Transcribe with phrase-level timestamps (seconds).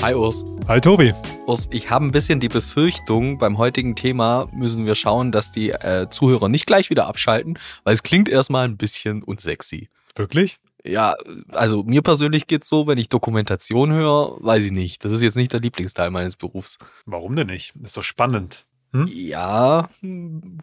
[0.00, 0.44] Hi Urs.
[0.68, 1.12] Hi Tobi.
[1.46, 5.70] Urs, ich habe ein bisschen die Befürchtung, beim heutigen Thema müssen wir schauen, dass die
[5.70, 9.88] äh, Zuhörer nicht gleich wieder abschalten, weil es klingt erstmal ein bisschen unsexy.
[10.14, 10.60] Wirklich?
[10.84, 11.16] Ja,
[11.50, 15.04] also mir persönlich geht's so, wenn ich Dokumentation höre, weiß ich nicht.
[15.04, 16.78] Das ist jetzt nicht der Lieblingsteil meines Berufs.
[17.04, 17.72] Warum denn nicht?
[17.74, 18.66] Das ist doch spannend.
[18.92, 19.06] Hm?
[19.12, 19.90] Ja,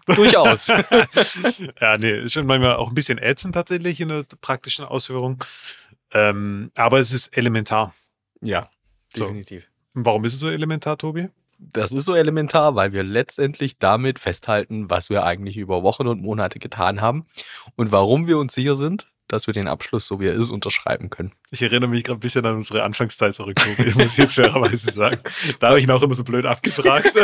[0.06, 0.68] durchaus.
[1.82, 5.44] ja, nee, ist schon manchmal auch ein bisschen ätzend tatsächlich in der praktischen Ausführung.
[6.14, 7.94] Ähm, aber es ist elementar.
[8.42, 8.70] Ja,
[9.16, 9.64] definitiv.
[9.64, 10.02] So.
[10.06, 11.30] Warum ist es so elementar, Tobi?
[11.58, 16.22] Das ist so elementar, weil wir letztendlich damit festhalten, was wir eigentlich über Wochen und
[16.22, 17.26] Monate getan haben
[17.76, 21.10] und warum wir uns sicher sind, dass wir den Abschluss, so wie er ist, unterschreiben
[21.10, 21.32] können.
[21.50, 23.60] Ich erinnere mich gerade ein bisschen an unsere Anfangszeit zurück,
[23.96, 25.18] muss ich jetzt fairerweise sagen.
[25.60, 27.18] Da habe ich ihn auch immer so blöd abgefragt.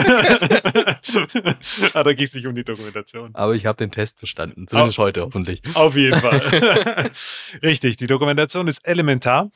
[1.93, 3.29] Aber da ging es nicht um die Dokumentation.
[3.33, 5.61] Aber ich habe den Test bestanden, zumindest auf, heute hoffentlich.
[5.75, 7.11] Auf jeden Fall.
[7.63, 9.51] Richtig, die Dokumentation ist elementar.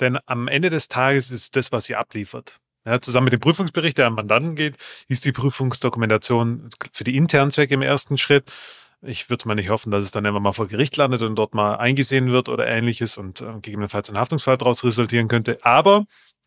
[0.00, 2.60] Denn am Ende des Tages ist das, was sie abliefert.
[2.86, 4.76] Ja, zusammen mit dem Prüfungsbericht, der an Mandanten geht,
[5.08, 8.52] ist die Prüfungsdokumentation für die internen Zwecke im ersten Schritt.
[9.00, 11.54] Ich würde mal nicht hoffen, dass es dann immer mal vor Gericht landet und dort
[11.54, 15.58] mal eingesehen wird oder ähnliches und äh, gegebenenfalls ein Haftungsfall daraus resultieren könnte.
[15.62, 16.06] Aber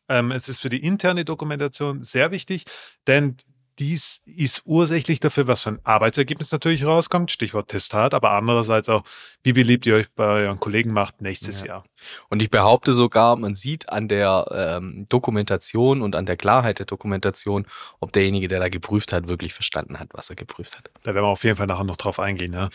[0.10, 2.66] ähm, es ist für die interne Dokumentation sehr wichtig,
[3.08, 3.38] denn
[3.80, 9.04] dies ist ursächlich dafür, was für ein Arbeitsergebnis natürlich rauskommt, Stichwort Testat, aber andererseits auch,
[9.44, 11.68] wie beliebt ihr euch bei euren Kollegen macht nächstes ja.
[11.68, 11.84] Jahr.
[12.30, 16.86] Und ich behaupte sogar, man sieht an der ähm, Dokumentation und an der Klarheit der
[16.86, 17.68] Dokumentation,
[18.00, 20.90] ob derjenige, der da geprüft hat, wirklich verstanden hat, was er geprüft hat.
[21.04, 22.54] Da werden wir auf jeden Fall nachher noch drauf eingehen.
[22.54, 22.70] Ja.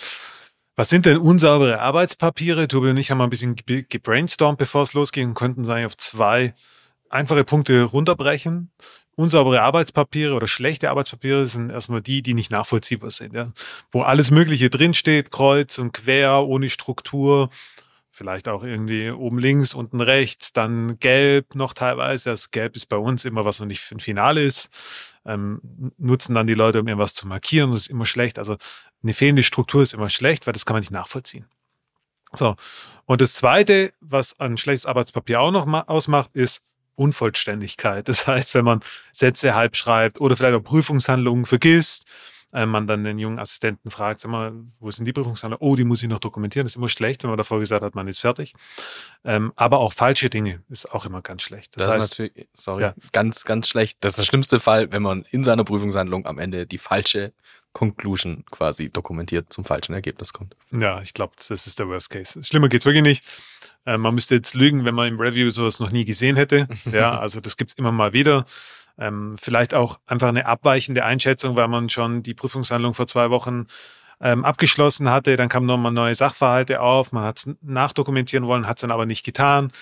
[0.77, 2.69] Was sind denn unsaubere Arbeitspapiere?
[2.69, 5.97] Tobi und ich haben mal ein bisschen gebrainstormt, bevor es losging und konnten sagen, auf
[5.97, 6.55] zwei
[7.11, 8.73] einfache Punkte runterbrechen
[9.22, 13.53] unsaubere Arbeitspapiere oder schlechte Arbeitspapiere sind erstmal die, die nicht nachvollziehbar sind, ja?
[13.91, 17.49] wo alles Mögliche drinsteht, kreuz und quer, ohne Struktur,
[18.11, 22.31] vielleicht auch irgendwie oben links, unten rechts, dann gelb noch teilweise.
[22.31, 24.69] Das Gelb ist bei uns immer, was noch nicht ein Finale ist.
[25.25, 25.61] Ähm,
[25.99, 27.72] nutzen dann die Leute, um irgendwas zu markieren.
[27.72, 28.38] Das ist immer schlecht.
[28.38, 28.56] Also
[29.03, 31.47] eine fehlende Struktur ist immer schlecht, weil das kann man nicht nachvollziehen.
[32.34, 32.56] So.
[33.06, 36.62] Und das Zweite, was ein schlechtes Arbeitspapier auch noch ausmacht, ist,
[36.95, 38.09] Unvollständigkeit.
[38.09, 38.81] Das heißt, wenn man
[39.13, 42.07] Sätze halb schreibt oder vielleicht auch Prüfungshandlungen vergisst,
[42.53, 45.67] äh, man dann den jungen Assistenten fragt, sag mal, wo sind die Prüfungshandlungen?
[45.67, 46.67] Oh, die muss ich noch dokumentieren.
[46.67, 48.53] Das ist immer schlecht, wenn man davor gesagt hat, man ist fertig.
[49.25, 51.77] Ähm, aber auch falsche Dinge ist auch immer ganz schlecht.
[51.77, 52.95] Das, das heißt, ist natürlich, sorry, ja.
[53.13, 53.99] ganz, ganz schlecht.
[54.01, 57.33] Das ist der schlimmste Fall, wenn man in seiner Prüfungshandlung am Ende die falsche
[57.73, 60.55] Conclusion quasi dokumentiert zum falschen Ergebnis kommt.
[60.73, 62.43] Ja, ich glaube, das ist der Worst Case.
[62.45, 63.25] Schlimmer geht's wirklich nicht.
[63.87, 66.69] Äh, man müsste jetzt lügen, wenn man im Review sowas noch nie gesehen hätte.
[66.93, 68.44] ja, also das gibt's immer mal wieder.
[68.98, 73.66] Ähm, vielleicht auch einfach eine abweichende Einschätzung, weil man schon die Prüfungshandlung vor zwei Wochen
[74.20, 75.37] ähm, abgeschlossen hatte.
[75.37, 77.12] Dann kamen nochmal neue Sachverhalte auf.
[77.12, 79.72] Man hat es nachdokumentieren wollen, hat es dann aber nicht getan.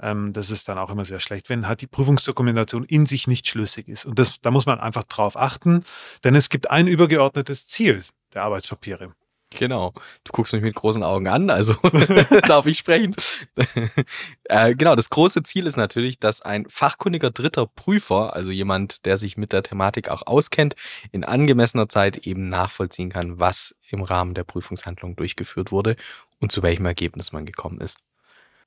[0.00, 3.48] Ähm, das ist dann auch immer sehr schlecht, wenn halt die Prüfungsdokumentation in sich nicht
[3.48, 4.04] schlüssig ist.
[4.04, 5.84] Und das, da muss man einfach drauf achten,
[6.24, 8.04] denn es gibt ein übergeordnetes Ziel
[8.34, 9.12] der Arbeitspapiere.
[9.56, 9.94] Genau.
[10.24, 11.74] Du guckst mich mit großen Augen an, also
[12.46, 13.14] darf ich sprechen.
[14.44, 19.16] äh, genau, das große Ziel ist natürlich, dass ein fachkundiger dritter Prüfer, also jemand, der
[19.16, 20.74] sich mit der Thematik auch auskennt,
[21.12, 25.96] in angemessener Zeit eben nachvollziehen kann, was im Rahmen der Prüfungshandlung durchgeführt wurde
[26.40, 28.00] und zu welchem Ergebnis man gekommen ist.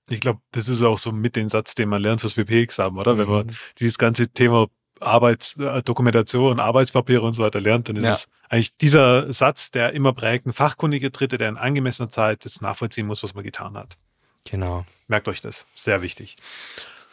[0.09, 3.13] Ich glaube, das ist auch so mit den Satz, den man lernt fürs PP-Examen, oder?
[3.13, 3.19] Mhm.
[3.19, 3.55] Wenn man mhm.
[3.77, 4.67] dieses ganze Thema
[5.01, 8.13] Arbeitsdokumentation, äh, Arbeitspapiere und so weiter lernt, dann ist ja.
[8.13, 12.61] es eigentlich dieser Satz, der immer prägt, ein fachkundiger Dritte, der in angemessener Zeit jetzt
[12.61, 13.97] nachvollziehen muss, was man getan hat.
[14.45, 14.85] Genau.
[15.07, 15.67] Merkt euch das.
[15.75, 16.37] Sehr wichtig.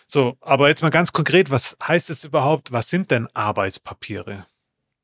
[0.07, 2.73] So, aber jetzt mal ganz konkret, was heißt es überhaupt?
[2.73, 4.47] Was sind denn Arbeitspapiere?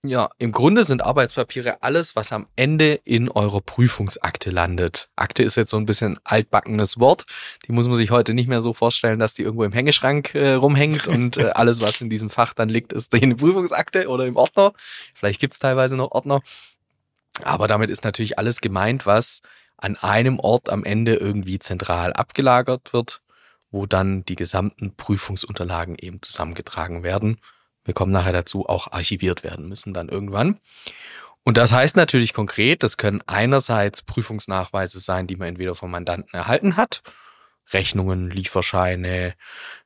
[0.06, 5.08] Ja, im Grunde sind Arbeitspapiere alles, was am Ende in eurer Prüfungsakte landet.
[5.16, 7.24] Akte ist jetzt so ein bisschen altbackenes Wort.
[7.66, 10.52] Die muss man sich heute nicht mehr so vorstellen, dass die irgendwo im Hängeschrank äh,
[10.52, 14.26] rumhängt und äh, alles, was in diesem Fach dann liegt, ist in der Prüfungsakte oder
[14.26, 14.74] im Ordner.
[15.14, 16.42] Vielleicht gibt's teilweise noch Ordner.
[17.42, 19.40] Aber damit ist natürlich alles gemeint, was
[19.78, 23.22] an einem Ort am Ende irgendwie zentral abgelagert wird,
[23.70, 27.38] wo dann die gesamten Prüfungsunterlagen eben zusammengetragen werden
[27.84, 30.58] wir kommen nachher dazu, auch archiviert werden müssen dann irgendwann.
[31.44, 36.32] Und das heißt natürlich konkret, das können einerseits Prüfungsnachweise sein, die man entweder vom Mandanten
[36.32, 37.02] erhalten hat,
[37.72, 39.34] Rechnungen, Lieferscheine,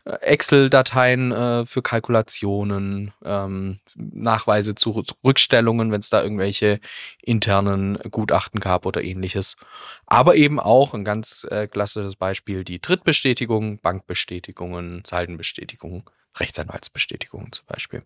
[0.05, 6.81] äh, Excel-Dateien äh, für Kalkulationen, ähm, Nachweise zu Rückstellungen, wenn es da irgendwelche
[7.23, 9.57] internen Gutachten gab oder ähnliches.
[10.07, 16.05] Aber eben auch ein ganz äh, klassisches Beispiel, die Drittbestätigung, Bankbestätigungen, Saldenbestätigungen,
[16.41, 18.03] Rechtsanwaltsbestätigungen zum Beispiel.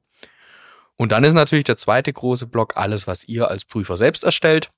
[0.96, 4.70] Und dann ist natürlich der zweite große Block alles, was ihr als Prüfer selbst erstellt.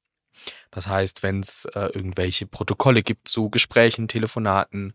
[0.71, 4.95] Das heißt, wenn es äh, irgendwelche Protokolle gibt zu Gesprächen, Telefonaten,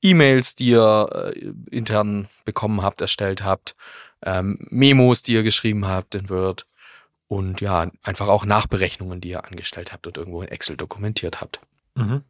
[0.00, 3.74] E-Mails, die ihr äh, intern bekommen habt, erstellt habt,
[4.22, 6.66] ähm, Memos, die ihr geschrieben habt in Word
[7.28, 11.60] und ja, einfach auch Nachberechnungen, die ihr angestellt habt und irgendwo in Excel dokumentiert habt.
[11.94, 12.22] Mhm.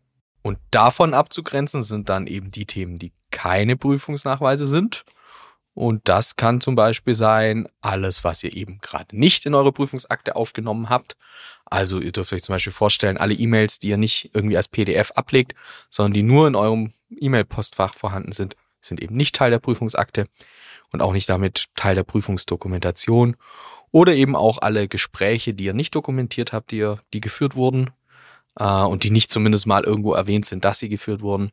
[0.43, 5.05] Und davon abzugrenzen sind dann eben die Themen, die keine Prüfungsnachweise sind.
[5.76, 10.34] Und das kann zum Beispiel sein, alles, was ihr eben gerade nicht in eure Prüfungsakte
[10.34, 11.19] aufgenommen habt.
[11.67, 15.11] Also ihr dürft euch zum Beispiel vorstellen, alle E-Mails, die ihr nicht irgendwie als PDF
[15.17, 15.52] ablegt,
[15.90, 20.28] sondern die nur in eurem E-Mail-Postfach vorhanden sind, sind eben nicht Teil der Prüfungsakte
[20.94, 23.37] und auch nicht damit Teil der Prüfungsdokumentation.
[23.93, 27.90] Oder eben auch alle Gespräche, die ihr nicht dokumentiert habt, die, ihr, die geführt wurden
[28.58, 31.50] äh, und die nicht zumindest mal irgendwo erwähnt sind, dass sie geführt wurden.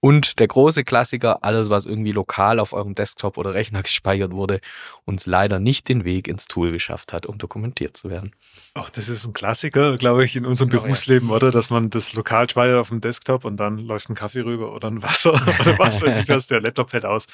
[0.00, 4.60] Und der große Klassiker, alles, was irgendwie lokal auf eurem Desktop oder Rechner gespeichert wurde,
[5.04, 8.32] uns leider nicht den Weg ins Tool geschafft hat, um dokumentiert zu werden.
[8.74, 11.34] Ach, das ist ein Klassiker, glaube ich, in unserem genau, Berufsleben, ja.
[11.34, 11.50] oder?
[11.50, 14.88] Dass man das lokal speichert auf dem Desktop und dann läuft ein Kaffee rüber oder
[14.88, 17.26] ein Wasser oder was weiß ich was, der Laptop fällt aus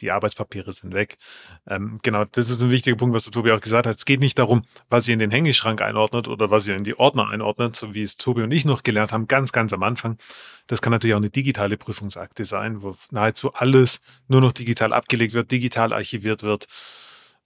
[0.00, 1.16] die Arbeitspapiere sind weg.
[1.66, 3.96] Ähm, genau, das ist ein wichtiger Punkt, was der Tobi auch gesagt hat.
[3.96, 6.98] Es geht nicht darum, was ihr in den Hängeschrank einordnet oder was ihr in die
[6.98, 10.18] Ordner einordnet, so wie es Tobi und ich noch gelernt haben, ganz, ganz am Anfang.
[10.66, 15.34] Das kann natürlich auch eine digitale Prüfungsakte sein, wo nahezu alles nur noch digital abgelegt
[15.34, 16.66] wird, digital archiviert wird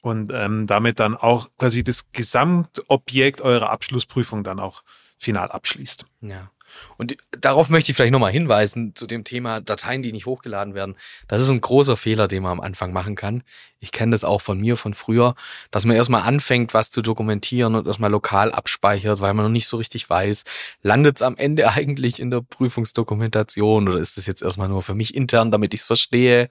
[0.01, 4.83] und ähm, damit dann auch quasi das Gesamtobjekt eurer Abschlussprüfung dann auch
[5.19, 6.07] final abschließt.
[6.21, 6.51] Ja.
[6.97, 10.97] Und darauf möchte ich vielleicht nochmal hinweisen zu dem Thema Dateien, die nicht hochgeladen werden.
[11.29, 13.43] Das ist ein großer Fehler, den man am Anfang machen kann.
[13.79, 15.35] Ich kenne das auch von mir, von früher,
[15.71, 19.69] dass man erstmal anfängt, was zu dokumentieren und erstmal lokal abspeichert, weil man noch nicht
[19.69, 20.45] so richtig weiß,
[20.83, 24.95] landet es am Ende eigentlich in der Prüfungsdokumentation oder ist es jetzt erstmal nur für
[24.95, 26.49] mich intern, damit ich es verstehe?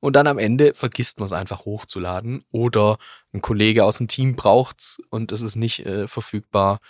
[0.00, 2.96] Und dann am Ende vergisst man es einfach hochzuladen oder
[3.34, 6.80] ein Kollege aus dem Team braucht's und es ist nicht äh, verfügbar.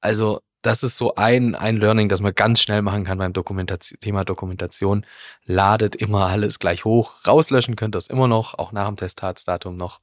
[0.00, 4.00] Also das ist so ein, ein Learning, das man ganz schnell machen kann beim Dokumentation,
[4.00, 5.06] Thema Dokumentation.
[5.44, 7.14] Ladet immer alles gleich hoch.
[7.24, 10.00] Rauslöschen könnt ihr es immer noch, auch nach dem Testatsdatum noch.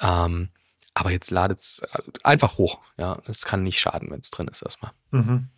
[0.00, 0.50] Ähm,
[0.92, 2.80] aber jetzt ladet es äh, einfach hoch.
[2.96, 4.90] Ja, es kann nicht schaden, wenn es drin ist erstmal.
[5.12, 5.48] Mhm.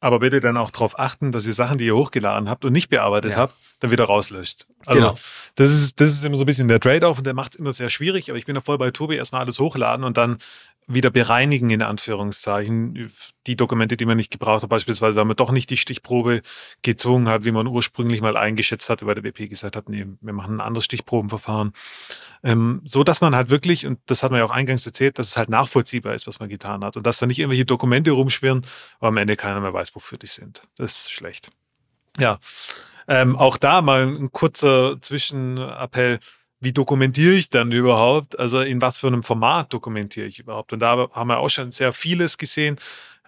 [0.00, 2.90] Aber bitte dann auch darauf achten, dass ihr Sachen, die ihr hochgeladen habt und nicht
[2.90, 3.38] bearbeitet ja.
[3.38, 4.66] habt, dann wieder rauslöscht.
[4.86, 5.14] Also genau.
[5.56, 7.72] das ist, das ist immer so ein bisschen der Trade-off und der macht es immer
[7.72, 10.38] sehr schwierig, aber ich bin da voll bei Tobi, erstmal alles hochladen und dann
[10.88, 13.12] wieder bereinigen, in Anführungszeichen,
[13.46, 16.40] die Dokumente, die man nicht gebraucht hat, beispielsweise, weil man doch nicht die Stichprobe
[16.82, 20.32] gezogen hat, wie man ursprünglich mal eingeschätzt hat, weil der BP gesagt hat, nee, wir
[20.32, 21.72] machen ein anderes Stichprobenverfahren.
[22.42, 25.28] Ähm, so dass man halt wirklich, und das hat man ja auch eingangs erzählt, dass
[25.28, 28.64] es halt nachvollziehbar ist, was man getan hat und dass da nicht irgendwelche Dokumente rumschwirren,
[28.98, 30.62] aber am Ende keiner mehr weiß, wofür die sind.
[30.76, 31.50] Das ist schlecht.
[32.18, 32.38] Ja,
[33.08, 36.20] ähm, auch da mal ein kurzer Zwischenappell
[36.60, 38.38] wie dokumentiere ich dann überhaupt?
[38.38, 40.72] Also in was für einem Format dokumentiere ich überhaupt?
[40.72, 42.78] Und da haben wir auch schon sehr vieles gesehen,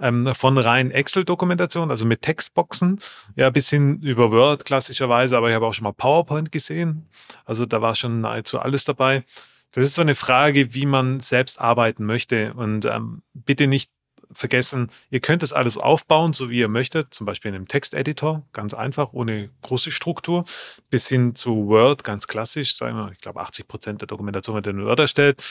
[0.01, 3.01] ähm, von rein Excel-Dokumentation, also mit Textboxen,
[3.37, 7.09] ja, bis hin über Word klassischerweise, aber ich habe auch schon mal PowerPoint gesehen.
[7.45, 9.25] Also da war schon nahezu alles dabei.
[9.73, 12.55] Das ist so eine Frage, wie man selbst arbeiten möchte.
[12.55, 13.91] Und ähm, bitte nicht
[14.33, 18.47] vergessen, ihr könnt das alles aufbauen, so wie ihr möchtet, zum Beispiel in einem Texteditor,
[18.53, 20.45] ganz einfach, ohne große Struktur,
[20.89, 24.67] bis hin zu Word, ganz klassisch, sagen wir, ich glaube 80 Prozent der Dokumentation wird
[24.67, 25.43] in Word erstellt.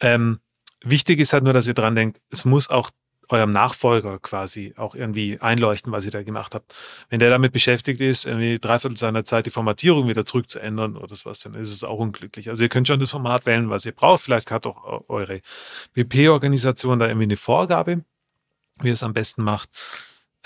[0.00, 0.40] Ähm,
[0.82, 2.90] wichtig ist halt nur, dass ihr dran denkt, es muss auch
[3.34, 6.74] eurem Nachfolger quasi auch irgendwie einleuchten, was ihr da gemacht habt.
[7.10, 11.40] Wenn der damit beschäftigt ist, irgendwie dreiviertel seiner Zeit die Formatierung wieder zurückzuändern oder was,
[11.40, 12.48] dann ist es auch unglücklich.
[12.48, 14.22] Also ihr könnt schon das Format wählen, was ihr braucht.
[14.22, 15.40] Vielleicht hat auch eure
[15.94, 18.04] WP-Organisation da irgendwie eine Vorgabe,
[18.80, 19.68] wie ihr es am besten macht.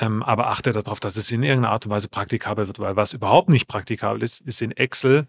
[0.00, 3.12] Ähm, aber achtet darauf, dass es in irgendeiner Art und Weise praktikabel wird, weil was
[3.12, 5.26] überhaupt nicht praktikabel ist, ist in Excel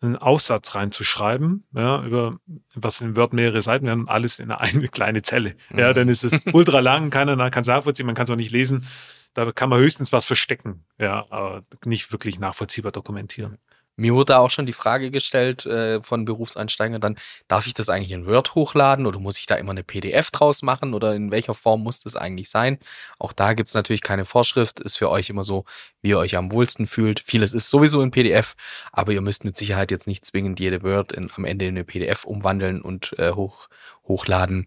[0.00, 2.38] einen Aufsatz reinzuschreiben, ja, über
[2.74, 5.54] was in Word mehrere Seiten werden, alles in eine kleine Zelle.
[5.76, 5.94] Ja, mhm.
[5.94, 8.86] dann ist es ultra lang, keiner kann es nachvollziehen, man kann es auch nicht lesen.
[9.34, 13.58] Da kann man höchstens was verstecken, ja, aber nicht wirklich nachvollziehbar dokumentieren.
[13.96, 17.16] Mir wurde auch schon die Frage gestellt äh, von Berufseinsteigern dann,
[17.48, 20.62] darf ich das eigentlich in Word hochladen oder muss ich da immer eine PDF draus
[20.62, 22.78] machen oder in welcher Form muss das eigentlich sein?
[23.18, 25.64] Auch da gibt es natürlich keine Vorschrift, ist für euch immer so,
[26.02, 27.20] wie ihr euch am wohlsten fühlt.
[27.20, 28.54] Vieles ist sowieso in PDF,
[28.92, 31.84] aber ihr müsst mit Sicherheit jetzt nicht zwingend jede Word in, am Ende in eine
[31.84, 33.68] PDF umwandeln und äh, hoch,
[34.06, 34.66] hochladen.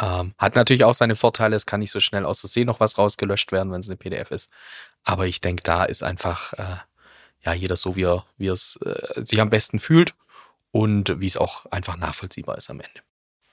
[0.00, 2.98] Ähm, hat natürlich auch seine Vorteile, es kann nicht so schnell aus Versehen noch was
[2.98, 4.50] rausgelöscht werden, wenn es eine PDF ist.
[5.04, 6.76] Aber ich denke, da ist einfach äh,
[7.44, 10.14] ja jeder so, wie er, wie er es äh, sich am besten fühlt
[10.70, 13.00] und wie es auch einfach nachvollziehbar ist am Ende.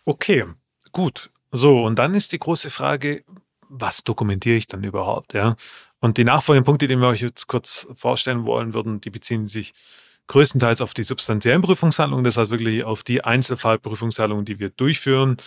[0.05, 0.45] Okay,
[0.91, 1.31] gut.
[1.51, 3.23] So, und dann ist die große Frage,
[3.69, 5.33] was dokumentiere ich dann überhaupt?
[5.33, 5.55] Ja?
[5.99, 9.73] Und die nachfolgenden Punkte, die wir euch jetzt kurz vorstellen wollen würden, die beziehen sich
[10.27, 15.37] größtenteils auf die substanziellen Prüfungshandlungen, das heißt wirklich auf die Einzelfallprüfungshandlungen, die wir durchführen,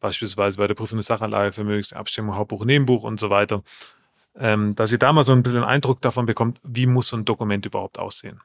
[0.00, 3.62] beispielsweise bei der Prüfung der Sachanlage, Vermögensabstimmung, Hauptbuch, Nebenbuch und so weiter,
[4.36, 7.24] ähm, dass ihr da mal so ein bisschen Eindruck davon bekommt, wie muss so ein
[7.24, 8.40] Dokument überhaupt aussehen.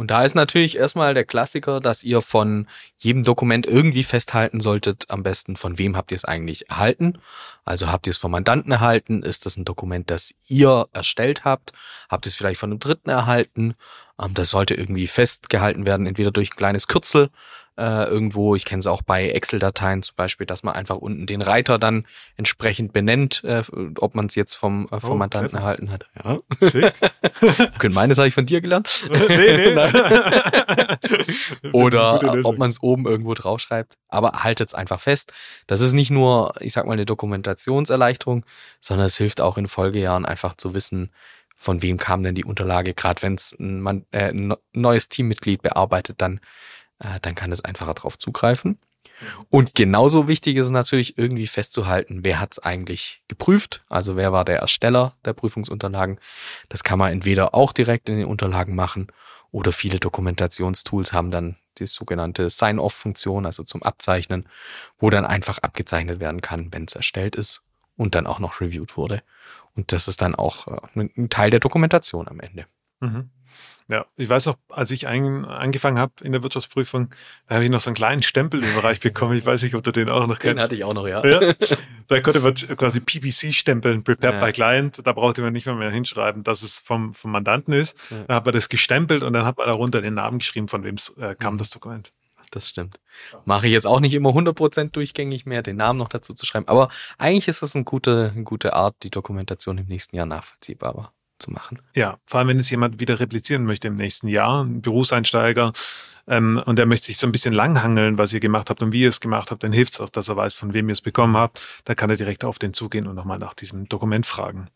[0.00, 2.66] Und da ist natürlich erstmal der Klassiker, dass ihr von
[3.00, 7.18] jedem Dokument irgendwie festhalten solltet, am besten von wem habt ihr es eigentlich erhalten.
[7.66, 9.22] Also habt ihr es vom Mandanten erhalten?
[9.22, 11.74] Ist das ein Dokument, das ihr erstellt habt?
[12.08, 13.74] Habt ihr es vielleicht von einem Dritten erhalten?
[14.18, 17.28] Ähm, das sollte irgendwie festgehalten werden, entweder durch ein kleines Kürzel
[17.80, 18.54] äh, irgendwo.
[18.54, 22.06] Ich kenne es auch bei Excel-Dateien zum Beispiel, dass man einfach unten den Reiter dann
[22.36, 23.62] entsprechend benennt, äh,
[23.98, 26.06] ob man es jetzt vom, äh, vom oh, erhalten hat.
[26.22, 26.40] Ja.
[27.78, 29.08] Können meines habe ich von dir gelernt.
[29.28, 31.70] nee, nee.
[31.72, 33.96] Oder ob man es oben irgendwo draufschreibt.
[34.08, 35.32] Aber haltet es einfach fest.
[35.66, 38.44] Das ist nicht nur, ich sag mal, eine Dokumentationserleichterung,
[38.80, 41.10] sondern es hilft auch in Folgejahren einfach zu wissen,
[41.56, 46.16] von wem kam denn die Unterlage, gerade wenn es ein, äh, ein neues Teammitglied bearbeitet,
[46.20, 46.40] dann
[47.22, 48.78] dann kann es einfacher darauf zugreifen.
[49.50, 54.32] Und genauso wichtig ist es natürlich irgendwie festzuhalten, wer hat es eigentlich geprüft, also wer
[54.32, 56.18] war der Ersteller der Prüfungsunterlagen.
[56.68, 59.08] Das kann man entweder auch direkt in den Unterlagen machen
[59.50, 64.46] oder viele Dokumentationstools haben dann die sogenannte Sign-off-Funktion, also zum Abzeichnen,
[64.98, 67.62] wo dann einfach abgezeichnet werden kann, wenn es erstellt ist
[67.96, 69.22] und dann auch noch reviewed wurde.
[69.74, 72.66] Und das ist dann auch äh, ein Teil der Dokumentation am Ende.
[73.00, 73.30] Mhm.
[73.90, 77.12] Ja, ich weiß noch, als ich ein, angefangen habe in der Wirtschaftsprüfung,
[77.48, 79.36] da habe ich noch so einen kleinen Stempel im Bereich bekommen.
[79.36, 80.58] Ich weiß nicht, ob du den auch noch kennst.
[80.58, 81.26] Den hatte ich auch noch, ja.
[81.26, 81.54] ja
[82.06, 84.44] da konnte man quasi PPC stempeln, Prepared ja.
[84.44, 85.00] by Client.
[85.04, 87.98] Da brauchte man nicht mehr, mehr hinschreiben, dass es vom, vom Mandanten ist.
[88.10, 88.24] Ja.
[88.28, 90.94] Da hat man das gestempelt und dann hat man darunter den Namen geschrieben, von wem
[91.18, 91.58] äh, kam, mhm.
[91.58, 92.12] das Dokument.
[92.52, 93.00] Das stimmt.
[93.44, 96.68] Mache ich jetzt auch nicht immer 100% durchgängig mehr, den Namen noch dazu zu schreiben.
[96.68, 100.96] Aber eigentlich ist das eine gute, eine gute Art, die Dokumentation im nächsten Jahr nachvollziehbar
[100.96, 101.80] war zu machen.
[101.94, 105.72] Ja, vor allem, wenn es jemand wieder replizieren möchte im nächsten Jahr, ein Berufseinsteiger,
[106.26, 109.02] ähm, und der möchte sich so ein bisschen langhangeln, was ihr gemacht habt und wie
[109.02, 111.00] ihr es gemacht habt, dann hilft es auch, dass er weiß, von wem ihr es
[111.00, 111.60] bekommen habt.
[111.84, 114.68] Da kann er direkt auf den zugehen und nochmal nach diesem Dokument fragen.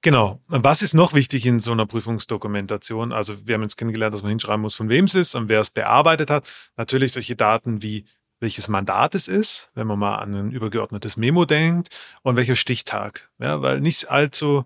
[0.00, 0.40] Genau.
[0.46, 3.12] Was ist noch wichtig in so einer Prüfungsdokumentation?
[3.12, 5.60] Also wir haben jetzt kennengelernt, dass man hinschreiben muss, von wem es ist und wer
[5.60, 6.48] es bearbeitet hat.
[6.76, 8.04] Natürlich solche Daten wie
[8.40, 11.88] welches Mandat es ist, wenn man mal an ein übergeordnetes Memo denkt
[12.22, 13.30] und welcher Stichtag.
[13.40, 14.64] Ja, weil nicht allzu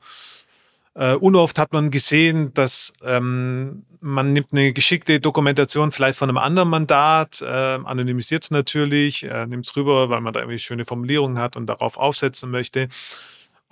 [0.94, 6.38] äh, unoft hat man gesehen, dass ähm, man nimmt eine geschickte Dokumentation vielleicht von einem
[6.38, 10.84] anderen Mandat, äh, anonymisiert es natürlich, äh, nimmt es rüber, weil man da irgendwie schöne
[10.84, 12.88] Formulierungen hat und darauf aufsetzen möchte.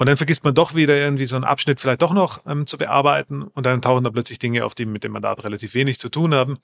[0.01, 2.79] Und dann vergisst man doch wieder irgendwie so einen Abschnitt vielleicht doch noch ähm, zu
[2.79, 6.09] bearbeiten und dann tauchen da plötzlich Dinge auf, die mit dem Mandat relativ wenig zu
[6.09, 6.57] tun haben.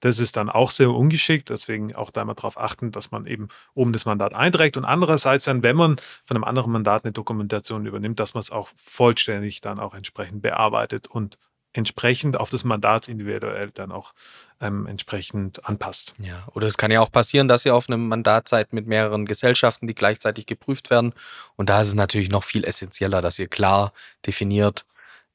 [0.00, 3.48] Das ist dann auch sehr ungeschickt, deswegen auch da mal darauf achten, dass man eben
[3.72, 7.86] oben das Mandat einträgt und andererseits dann, wenn man von einem anderen Mandat eine Dokumentation
[7.86, 11.38] übernimmt, dass man es auch vollständig dann auch entsprechend bearbeitet und
[11.76, 14.14] entsprechend auf das Mandat individuell dann auch
[14.60, 16.14] ähm, entsprechend anpasst.
[16.18, 19.26] Ja, oder es kann ja auch passieren, dass ihr auf einem Mandat seid mit mehreren
[19.26, 21.12] Gesellschaften, die gleichzeitig geprüft werden.
[21.56, 23.92] Und da ist es natürlich noch viel essentieller, dass ihr klar
[24.24, 24.84] definiert,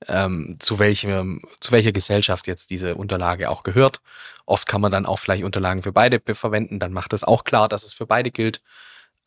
[0.07, 4.01] ähm, zu, welchem, zu welcher Gesellschaft jetzt diese Unterlage auch gehört.
[4.45, 7.69] Oft kann man dann auch vielleicht Unterlagen für beide verwenden, dann macht es auch klar,
[7.69, 8.61] dass es für beide gilt.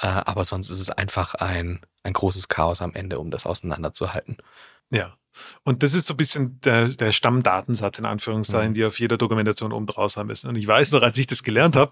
[0.00, 4.38] Äh, aber sonst ist es einfach ein, ein großes Chaos am Ende, um das auseinanderzuhalten.
[4.90, 5.16] Ja,
[5.64, 8.74] und das ist so ein bisschen der, der Stammdatensatz in Anführungszeichen, mhm.
[8.74, 10.48] die auf jeder Dokumentation oben draus haben müssen.
[10.48, 11.90] Und ich weiß noch, als ich das gelernt habe,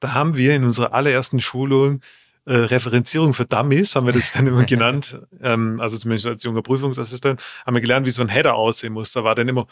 [0.00, 2.00] da haben wir in unserer allerersten Schulung
[2.44, 6.62] äh, Referenzierung für Dummies, haben wir das dann immer genannt, ähm, also zumindest als junger
[6.62, 9.12] Prüfungsassistent, haben wir gelernt, wie so ein Header aussehen muss.
[9.12, 9.66] Da war dann immer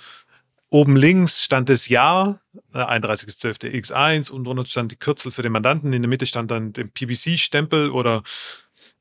[0.68, 2.40] oben links stand das Jahr,
[2.72, 3.72] äh, 31.12.
[3.72, 6.84] X1, und drunter stand die Kürzel für den Mandanten, in der Mitte stand dann der
[6.84, 8.22] PBC-Stempel oder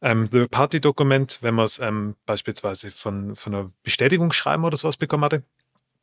[0.01, 5.44] ähm, The-Party-Dokument, wenn man es ähm, beispielsweise von, von einer Bestätigungsschreiben oder sowas bekommen hatte.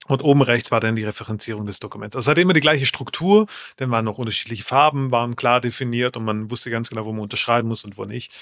[0.07, 2.15] Und oben rechts war dann die Referenzierung des Dokuments.
[2.15, 6.17] Also es hatte immer die gleiche Struktur, dann waren noch unterschiedliche Farben, waren klar definiert
[6.17, 8.33] und man wusste ganz genau, wo man unterschreiben muss und wo nicht.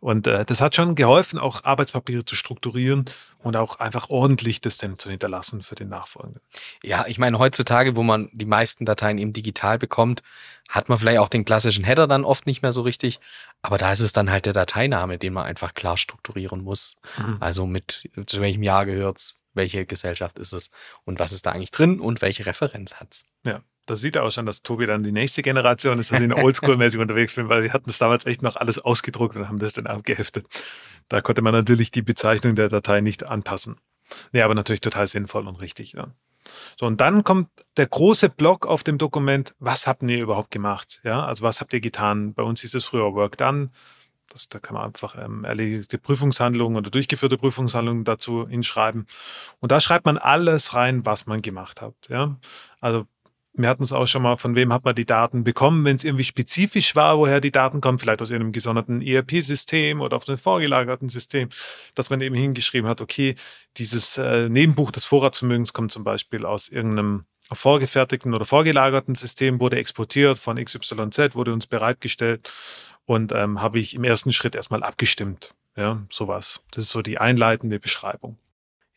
[0.00, 3.04] Und äh, das hat schon geholfen, auch Arbeitspapiere zu strukturieren
[3.42, 6.40] und auch einfach ordentlich das dann zu hinterlassen für den Nachfolgenden.
[6.82, 10.22] Ja, ich meine, heutzutage, wo man die meisten Dateien eben digital bekommt,
[10.68, 13.20] hat man vielleicht auch den klassischen Header dann oft nicht mehr so richtig.
[13.60, 16.96] Aber da ist es dann halt der Dateiname, den man einfach klar strukturieren muss.
[17.18, 17.36] Mhm.
[17.40, 20.70] Also mit zu welchem Jahr gehört's, welche Gesellschaft ist es
[21.04, 23.26] und was ist da eigentlich drin und welche Referenz hat's.
[23.44, 23.62] Ja.
[23.92, 27.34] Das sieht auch schon, dass Tobi dann die nächste Generation ist, dass ich oldschool-mäßig unterwegs
[27.34, 30.46] bin, weil wir hatten das damals echt noch alles ausgedruckt und haben das dann abgeheftet.
[31.08, 33.76] Da konnte man natürlich die Bezeichnung der Datei nicht anpassen.
[34.32, 35.92] Nee, aber natürlich total sinnvoll und richtig.
[35.92, 36.06] Ja.
[36.80, 41.02] So, und dann kommt der große Block auf dem Dokument, was habt ihr überhaupt gemacht?
[41.04, 42.32] Ja, also was habt ihr getan?
[42.32, 43.72] Bei uns hieß es früher Work Done.
[44.30, 49.06] Das, da kann man einfach ähm, erledigte Prüfungshandlungen oder durchgeführte Prüfungshandlungen dazu hinschreiben.
[49.60, 51.92] Und da schreibt man alles rein, was man gemacht hat.
[52.08, 52.38] Ja,
[52.80, 53.06] also
[53.54, 56.04] wir hatten es auch schon mal, von wem hat man die Daten bekommen, wenn es
[56.04, 60.38] irgendwie spezifisch war, woher die Daten kommen, vielleicht aus einem gesonderten ERP-System oder auf einem
[60.38, 61.50] vorgelagerten System,
[61.94, 63.34] dass man eben hingeschrieben hat, okay,
[63.76, 69.76] dieses äh, Nebenbuch des Vorratsvermögens kommt zum Beispiel aus irgendeinem vorgefertigten oder vorgelagerten System, wurde
[69.76, 72.50] exportiert von XYZ, wurde uns bereitgestellt
[73.04, 75.54] und ähm, habe ich im ersten Schritt erstmal abgestimmt.
[75.76, 76.62] Ja, sowas.
[76.70, 78.38] Das ist so die einleitende Beschreibung.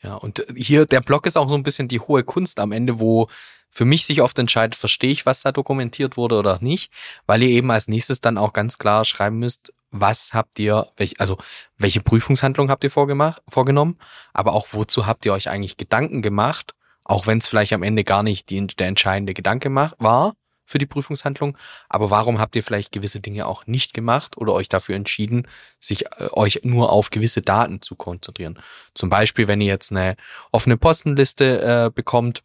[0.05, 2.99] Ja, und hier der Blog ist auch so ein bisschen die hohe Kunst am Ende,
[2.99, 3.27] wo
[3.71, 6.91] für mich sich oft entscheidet, verstehe ich, was da dokumentiert wurde oder nicht,
[7.25, 11.19] weil ihr eben als nächstes dann auch ganz klar schreiben müsst, was habt ihr, welch,
[11.19, 11.37] also
[11.77, 13.97] welche Prüfungshandlung habt ihr vorgemacht, vorgenommen,
[14.31, 18.03] aber auch wozu habt ihr euch eigentlich Gedanken gemacht, auch wenn es vielleicht am Ende
[18.03, 20.35] gar nicht die, der entscheidende Gedanke war
[20.65, 21.57] für die Prüfungshandlung,
[21.89, 25.47] aber warum habt ihr vielleicht gewisse Dinge auch nicht gemacht oder euch dafür entschieden,
[25.79, 28.59] sich äh, euch nur auf gewisse Daten zu konzentrieren?
[28.93, 30.15] Zum Beispiel, wenn ihr jetzt eine
[30.51, 32.43] offene Postenliste äh, bekommt,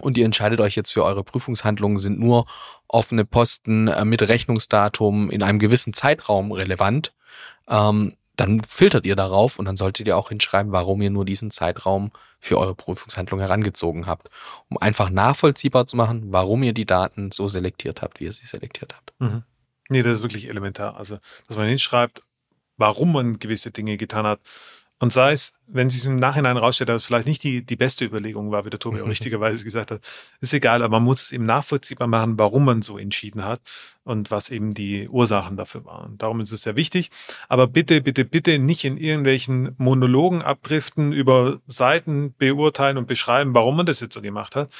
[0.00, 2.46] und ihr entscheidet euch jetzt für eure Prüfungshandlungen, sind nur
[2.88, 7.12] offene Posten äh, mit Rechnungsdatum in einem gewissen Zeitraum relevant,
[7.68, 11.50] ähm, dann filtert ihr darauf und dann solltet ihr auch hinschreiben, warum ihr nur diesen
[11.50, 12.10] Zeitraum
[12.42, 14.28] für eure Prüfungshandlung herangezogen habt,
[14.68, 18.46] um einfach nachvollziehbar zu machen, warum ihr die Daten so selektiert habt, wie ihr sie
[18.46, 19.12] selektiert habt.
[19.20, 19.44] Mhm.
[19.88, 20.96] Nee, das ist wirklich elementar.
[20.96, 22.24] Also, dass man hinschreibt,
[22.76, 24.40] warum man gewisse Dinge getan hat,
[25.02, 28.04] und sei es, wenn sich im Nachhinein rausstellt, dass es vielleicht nicht die, die beste
[28.04, 30.00] Überlegung war, wie der Tobi auch richtigerweise gesagt hat,
[30.40, 33.60] ist egal, aber man muss es eben nachvollziehbar machen, warum man so entschieden hat
[34.04, 36.18] und was eben die Ursachen dafür waren.
[36.18, 37.10] Darum ist es sehr wichtig.
[37.48, 43.78] Aber bitte, bitte, bitte nicht in irgendwelchen Monologen abdriften, über Seiten beurteilen und beschreiben, warum
[43.78, 44.70] man das jetzt so gemacht hat,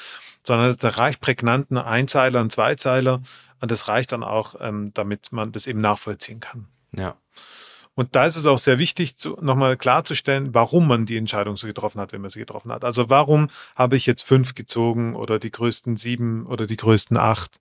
[0.41, 3.21] sondern da reicht prägnanten Einzeiler und Zweizeiler
[3.59, 6.67] und das reicht dann auch, ähm, damit man das eben nachvollziehen kann.
[6.95, 7.17] Ja.
[7.95, 12.01] Und da ist es auch sehr wichtig, nochmal klarzustellen, warum man die Entscheidung so getroffen
[12.01, 12.83] hat, wenn man sie getroffen hat.
[12.83, 17.59] Also warum habe ich jetzt fünf gezogen oder die größten sieben oder die größten acht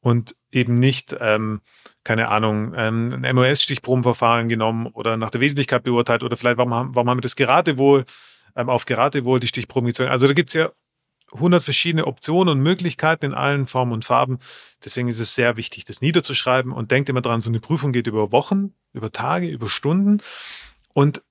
[0.00, 1.60] und eben nicht, ähm,
[2.02, 6.94] keine Ahnung, ähm, ein MOS-Stichprobenverfahren genommen oder nach der Wesentlichkeit beurteilt oder vielleicht, warum haben,
[6.94, 8.04] warum haben wir das Geratewohl,
[8.56, 10.10] ähm, auf Geratewohl die Stichproben gezogen.
[10.10, 10.70] Also da gibt es ja
[11.32, 14.38] 100 verschiedene Optionen und Möglichkeiten in allen Formen und Farben.
[14.84, 18.06] Deswegen ist es sehr wichtig, das niederzuschreiben und denkt immer dran, so eine Prüfung geht
[18.06, 20.22] über Wochen, über Tage, über Stunden
[20.92, 21.22] und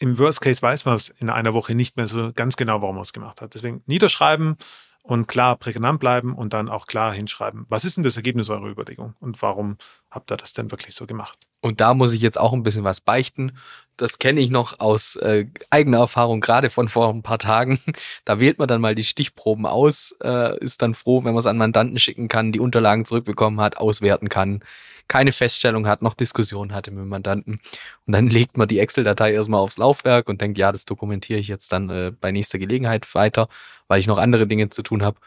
[0.00, 2.96] im Worst Case weiß man es in einer Woche nicht mehr so ganz genau, warum
[2.96, 3.54] man es gemacht hat.
[3.54, 4.56] Deswegen niederschreiben
[5.02, 8.68] und klar prägnant bleiben und dann auch klar hinschreiben, was ist denn das Ergebnis eurer
[8.68, 9.76] Überlegung und warum
[10.10, 11.38] habt ihr das denn wirklich so gemacht?
[11.60, 13.52] Und da muss ich jetzt auch ein bisschen was beichten.
[14.00, 17.78] Das kenne ich noch aus äh, eigener Erfahrung, gerade von vor ein paar Tagen.
[18.24, 21.46] Da wählt man dann mal die Stichproben aus, äh, ist dann froh, wenn man es
[21.46, 24.62] an Mandanten schicken kann, die Unterlagen zurückbekommen hat, auswerten kann,
[25.08, 27.60] keine Feststellung hat, noch Diskussionen hatte mit dem Mandanten.
[28.06, 31.48] Und dann legt man die Excel-Datei erstmal aufs Laufwerk und denkt, ja, das dokumentiere ich
[31.48, 33.48] jetzt dann äh, bei nächster Gelegenheit weiter,
[33.86, 35.18] weil ich noch andere Dinge zu tun habe.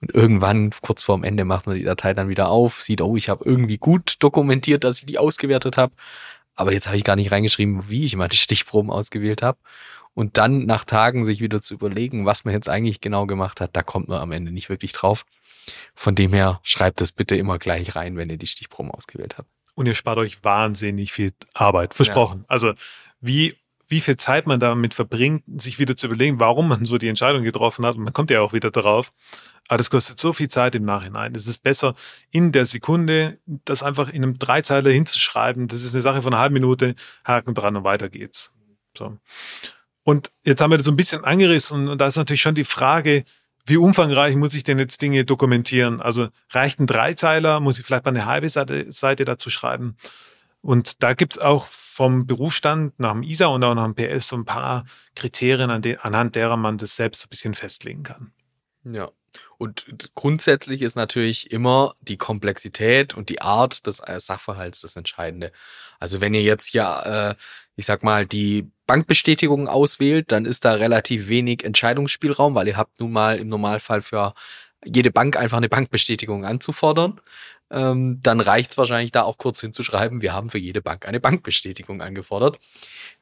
[0.00, 3.28] Und irgendwann, kurz vorm Ende, macht man die Datei dann wieder auf, sieht, oh, ich
[3.28, 5.92] habe irgendwie gut dokumentiert, dass ich die ausgewertet habe.
[6.58, 9.58] Aber jetzt habe ich gar nicht reingeschrieben, wie ich meine Stichproben ausgewählt habe.
[10.14, 13.76] Und dann nach Tagen sich wieder zu überlegen, was man jetzt eigentlich genau gemacht hat,
[13.76, 15.24] da kommt man am Ende nicht wirklich drauf.
[15.94, 19.48] Von dem her, schreibt das bitte immer gleich rein, wenn ihr die Stichproben ausgewählt habt.
[19.76, 21.94] Und ihr spart euch wahnsinnig viel Arbeit.
[21.94, 22.40] Versprochen.
[22.40, 22.44] Ja.
[22.48, 22.72] Also,
[23.20, 23.54] wie
[23.88, 27.42] wie viel Zeit man damit verbringt, sich wieder zu überlegen, warum man so die Entscheidung
[27.42, 27.96] getroffen hat.
[27.96, 29.12] Und man kommt ja auch wieder darauf.
[29.68, 31.34] Aber das kostet so viel Zeit im Nachhinein.
[31.34, 31.94] Es ist besser,
[32.30, 35.68] in der Sekunde das einfach in einem Dreizeiler hinzuschreiben.
[35.68, 38.54] Das ist eine Sache von einer halben Minute, Haken dran und weiter geht's.
[38.96, 39.18] So.
[40.04, 42.64] Und jetzt haben wir das so ein bisschen angerissen und da ist natürlich schon die
[42.64, 43.24] Frage,
[43.66, 46.00] wie umfangreich muss ich denn jetzt Dinge dokumentieren?
[46.00, 47.60] Also reicht ein Dreizeiler?
[47.60, 49.96] Muss ich vielleicht mal eine halbe Seite, Seite dazu schreiben?
[50.68, 54.36] Und da gibt's auch vom Berufsstand nach dem ISA und auch nach dem PS so
[54.36, 54.84] ein paar
[55.16, 58.32] Kriterien, an de anhand derer man das selbst ein bisschen festlegen kann.
[58.84, 59.10] Ja.
[59.56, 65.52] Und grundsätzlich ist natürlich immer die Komplexität und die Art des äh, Sachverhalts das Entscheidende.
[66.00, 67.34] Also wenn ihr jetzt ja, äh,
[67.76, 73.00] ich sag mal, die Bankbestätigung auswählt, dann ist da relativ wenig Entscheidungsspielraum, weil ihr habt
[73.00, 74.34] nun mal im Normalfall für
[74.84, 77.20] jede Bank einfach eine Bankbestätigung anzufordern.
[77.70, 81.20] Ähm, dann reicht es wahrscheinlich da auch kurz hinzuschreiben, wir haben für jede Bank eine
[81.20, 82.58] Bankbestätigung angefordert.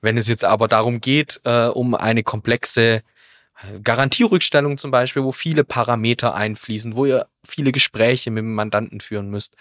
[0.01, 3.03] Wenn es jetzt aber darum geht, äh, um eine komplexe
[3.83, 9.31] Garantierückstellung zum Beispiel, wo viele Parameter einfließen, wo ihr viele Gespräche mit dem Mandanten führen
[9.31, 9.57] müsst,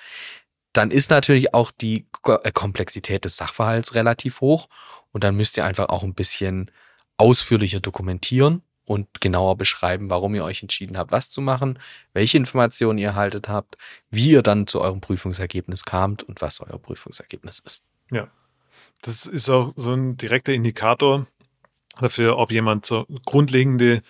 [0.74, 4.68] dann ist natürlich auch die äh, Komplexität des Sachverhalts relativ hoch.
[5.14, 6.70] Und dann müsst ihr einfach auch ein bisschen
[7.18, 11.80] ausführlicher dokumentieren und genauer beschreiben, warum ihr euch entschieden habt, was zu machen,
[12.14, 13.78] welche Informationen ihr erhaltet habt,
[14.10, 17.86] wie ihr dann zu eurem Prüfungsergebnis kamt und was euer Prüfungsergebnis ist.
[18.12, 18.28] Ja,
[19.02, 21.28] das ist auch so ein direkter Indikator
[22.00, 24.02] dafür, ob jemand so grundlegende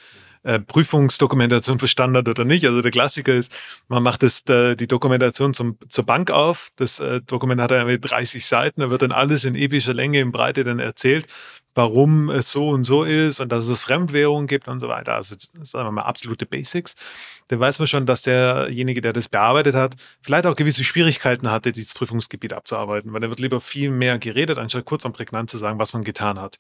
[0.60, 2.66] Prüfungsdokumentation verstanden hat oder nicht.
[2.66, 3.52] Also der Klassiker ist,
[3.88, 6.70] man macht das, äh, die Dokumentation zum, zur Bank auf.
[6.76, 10.32] Das äh, Dokument hat dann 30 Seiten, da wird dann alles in epischer Länge, in
[10.32, 11.28] Breite dann erzählt,
[11.74, 15.16] warum es so und so ist und dass es Fremdwährungen gibt und so weiter.
[15.16, 16.96] Also sagen wir mal absolute Basics.
[17.48, 21.72] Da weiß man schon, dass derjenige, der das bearbeitet hat, vielleicht auch gewisse Schwierigkeiten hatte,
[21.72, 25.58] dieses Prüfungsgebiet abzuarbeiten, weil er wird lieber viel mehr geredet, anstatt kurz und prägnant zu
[25.58, 26.58] sagen, was man getan hat.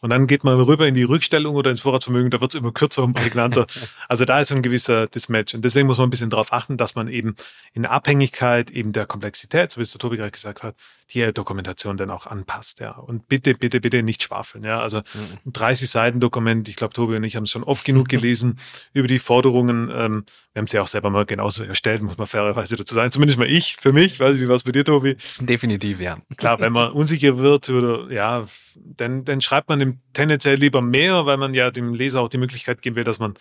[0.00, 2.72] Und dann geht man rüber in die Rückstellung oder ins Vorratsvermögen, da wird es immer
[2.72, 3.66] kürzer und prägnanter.
[4.08, 5.54] also da ist ein gewisser Dismatch.
[5.54, 7.36] Und deswegen muss man ein bisschen darauf achten, dass man eben
[7.72, 10.74] in Abhängigkeit eben der Komplexität, so wie es der Tobi gerade gesagt hat,
[11.12, 12.80] die Dokumentation dann auch anpasst.
[12.80, 12.92] Ja.
[12.92, 14.64] Und bitte, bitte, bitte nicht schwafeln.
[14.64, 14.80] Ja.
[14.80, 14.98] Also
[15.44, 18.58] ein 30-Seiten-Dokument, ich glaube, Tobi und ich haben es schon oft genug gelesen
[18.92, 19.90] über die Forderungen.
[19.92, 23.10] Ähm, wir haben sie auch selber mal genauso erstellt, muss man fairerweise dazu sagen.
[23.10, 24.20] Zumindest mal ich, für mich.
[24.20, 25.16] Weiß ich, wie war es bei dir, Tobi?
[25.40, 26.18] Definitiv, ja.
[26.36, 31.26] Klar, wenn man unsicher wird oder ja, dann, dann schreibt man dem tendenziell lieber mehr,
[31.26, 33.34] weil man ja dem Leser auch die Möglichkeit geben will, dass man,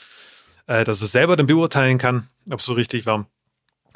[0.68, 3.28] äh, dass er selber dann beurteilen kann, ob es so richtig war.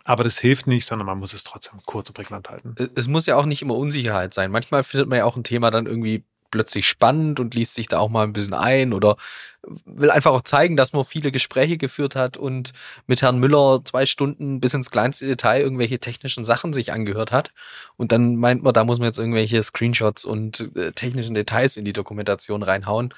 [0.06, 2.76] Aber das hilft nicht, sondern man muss es trotzdem kurz und prägnant halten.
[2.96, 4.52] Es muss ja auch nicht immer Unsicherheit sein.
[4.52, 7.98] Manchmal findet man ja auch ein Thema dann irgendwie plötzlich spannend und liest sich da
[7.98, 9.18] auch mal ein bisschen ein oder
[9.86, 12.74] will einfach auch zeigen, dass man viele Gespräche geführt hat und
[13.08, 17.54] mit Herrn Müller zwei Stunden bis ins kleinste Detail irgendwelche technischen Sachen sich angehört hat.
[17.98, 21.86] Und dann meint man, da muss man jetzt irgendwelche Screenshots und äh, technischen Details in
[21.86, 23.16] die Dokumentation reinhauen,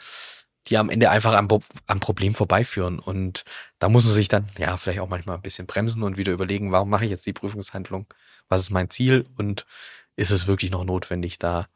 [0.68, 1.50] die am Ende einfach am,
[1.88, 3.00] am Problem vorbeiführen.
[3.00, 3.44] Und
[3.80, 6.72] da muss man sich dann ja vielleicht auch manchmal ein bisschen bremsen und wieder überlegen,
[6.72, 8.06] warum mache ich jetzt die Prüfungshandlung?
[8.48, 9.26] Was ist mein Ziel?
[9.36, 9.66] Und
[10.16, 11.68] ist es wirklich noch notwendig, da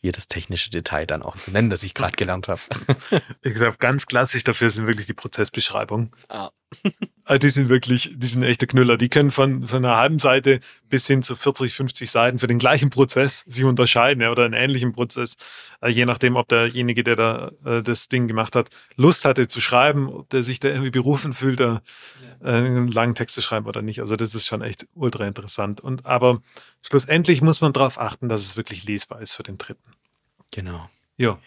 [0.00, 2.60] jedes technische Detail dann auch zu nennen, das ich gerade gelernt habe.
[3.42, 6.10] Ich glaube, ganz klassisch dafür sind wirklich die Prozessbeschreibungen.
[6.28, 6.50] Ah.
[7.28, 8.96] Also die sind wirklich, die sind echte Knüller.
[8.96, 12.58] Die können von, von einer halben Seite bis hin zu 40, 50 Seiten für den
[12.58, 15.36] gleichen Prozess sich unterscheiden ja, oder einen ähnlichen Prozess.
[15.82, 19.60] Äh, je nachdem, ob derjenige, der da äh, das Ding gemacht hat, Lust hatte zu
[19.60, 21.82] schreiben, ob der sich da irgendwie berufen fühlt, da
[22.42, 24.00] äh, einen langen Text zu schreiben oder nicht.
[24.00, 25.82] Also das ist schon echt ultra interessant.
[25.82, 26.40] Und aber
[26.80, 29.92] schlussendlich muss man darauf achten, dass es wirklich lesbar ist für den Dritten.
[30.50, 30.88] Genau.
[31.18, 31.38] Ja.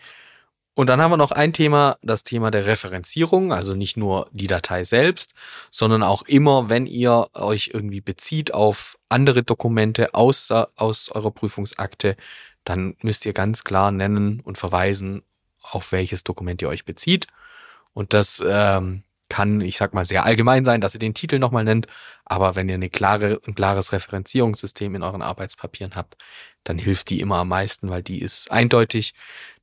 [0.81, 4.47] Und dann haben wir noch ein Thema, das Thema der Referenzierung, also nicht nur die
[4.47, 5.35] Datei selbst,
[5.69, 12.17] sondern auch immer, wenn ihr euch irgendwie bezieht auf andere Dokumente aus, aus eurer Prüfungsakte,
[12.63, 15.21] dann müsst ihr ganz klar nennen und verweisen,
[15.61, 17.27] auf welches Dokument ihr euch bezieht.
[17.93, 21.63] Und das ähm, kann, ich sag mal, sehr allgemein sein, dass ihr den Titel nochmal
[21.63, 21.87] nennt.
[22.25, 26.17] Aber wenn ihr eine klare, ein klares Referenzierungssystem in euren Arbeitspapieren habt,
[26.65, 29.13] dann hilft die immer am meisten, weil die ist eindeutig.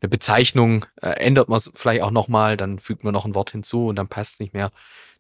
[0.00, 3.88] Eine Bezeichnung äh, ändert man vielleicht auch nochmal, dann fügt man noch ein Wort hinzu
[3.88, 4.72] und dann passt es nicht mehr.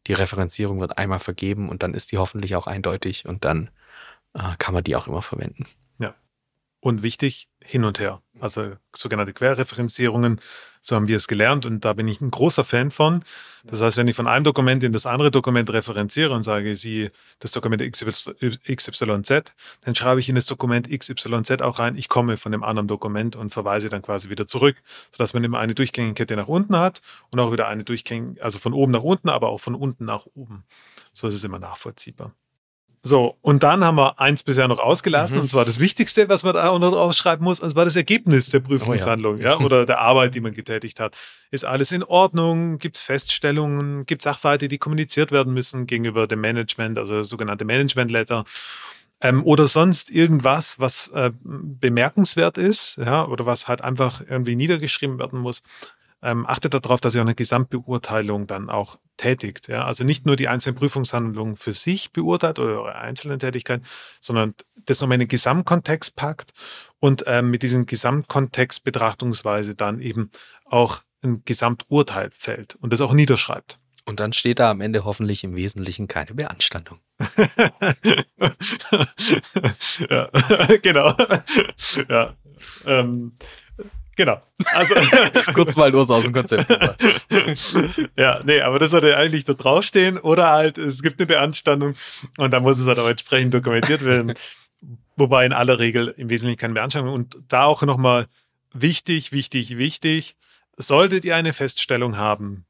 [0.06, 3.70] Die Referenzierung wird einmal vergeben und dann ist die hoffentlich auch eindeutig und dann
[4.34, 5.66] äh, kann man die auch immer verwenden.
[6.80, 8.22] Und wichtig, hin und her.
[8.40, 10.40] Also sogenannte Querreferenzierungen,
[10.80, 13.24] so haben wir es gelernt und da bin ich ein großer Fan von.
[13.64, 17.10] Das heißt, wenn ich von einem Dokument in das andere Dokument referenziere und sage, sie
[17.40, 22.52] das Dokument XYZ, dann schreibe ich in das Dokument XYZ auch rein, ich komme von
[22.52, 24.76] dem anderen Dokument und verweise dann quasi wieder zurück,
[25.10, 28.58] sodass man immer eine durchgängige Kette nach unten hat und auch wieder eine durchgängige, also
[28.58, 30.64] von oben nach unten, aber auch von unten nach oben.
[31.12, 32.32] So ist es immer nachvollziehbar.
[33.08, 35.42] So, und dann haben wir eins bisher noch ausgelassen, mhm.
[35.42, 38.50] und zwar das Wichtigste, was man da auch noch ausschreiben muss, und zwar das Ergebnis
[38.50, 39.52] der Prüfungshandlung, oh ja.
[39.52, 39.58] ja.
[39.58, 41.16] oder der Arbeit, die man getätigt hat.
[41.50, 42.76] Ist alles in Ordnung?
[42.76, 44.04] Gibt es Feststellungen?
[44.04, 48.44] Gibt es Sachverhalte, die kommuniziert werden müssen gegenüber dem Management, also sogenannte Management-Letter?
[49.22, 55.18] Ähm, oder sonst irgendwas, was äh, bemerkenswert ist, ja, oder was halt einfach irgendwie niedergeschrieben
[55.18, 55.62] werden muss
[56.22, 59.68] ähm, achtet darauf, dass ihr eine Gesamtbeurteilung dann auch tätigt.
[59.68, 59.84] Ja?
[59.84, 63.84] Also nicht nur die einzelnen Prüfungshandlungen für sich beurteilt oder eure einzelnen Tätigkeiten,
[64.20, 64.54] sondern
[64.86, 66.52] das nochmal in den Gesamtkontext packt
[66.98, 70.30] und ähm, mit diesem Gesamtkontext Betrachtungsweise dann eben
[70.64, 73.78] auch ein Gesamturteil fällt und das auch niederschreibt.
[74.04, 76.98] Und dann steht da am Ende hoffentlich im Wesentlichen keine Beanstandung.
[80.08, 80.30] ja,
[80.82, 81.14] genau.
[82.08, 82.34] ja.
[82.86, 83.36] Ähm,
[84.18, 84.42] Genau.
[84.74, 84.96] Also
[85.54, 86.68] kurz mal los aus dem Konzept.
[88.16, 91.94] ja, nee, aber das sollte eigentlich da draufstehen oder halt es gibt eine Beanstandung
[92.36, 94.34] und dann muss es halt auch entsprechend dokumentiert werden.
[95.16, 98.26] Wobei in aller Regel im Wesentlichen keine Beanstandung und da auch nochmal
[98.72, 100.34] wichtig, wichtig, wichtig,
[100.76, 102.64] solltet ihr eine Feststellung haben,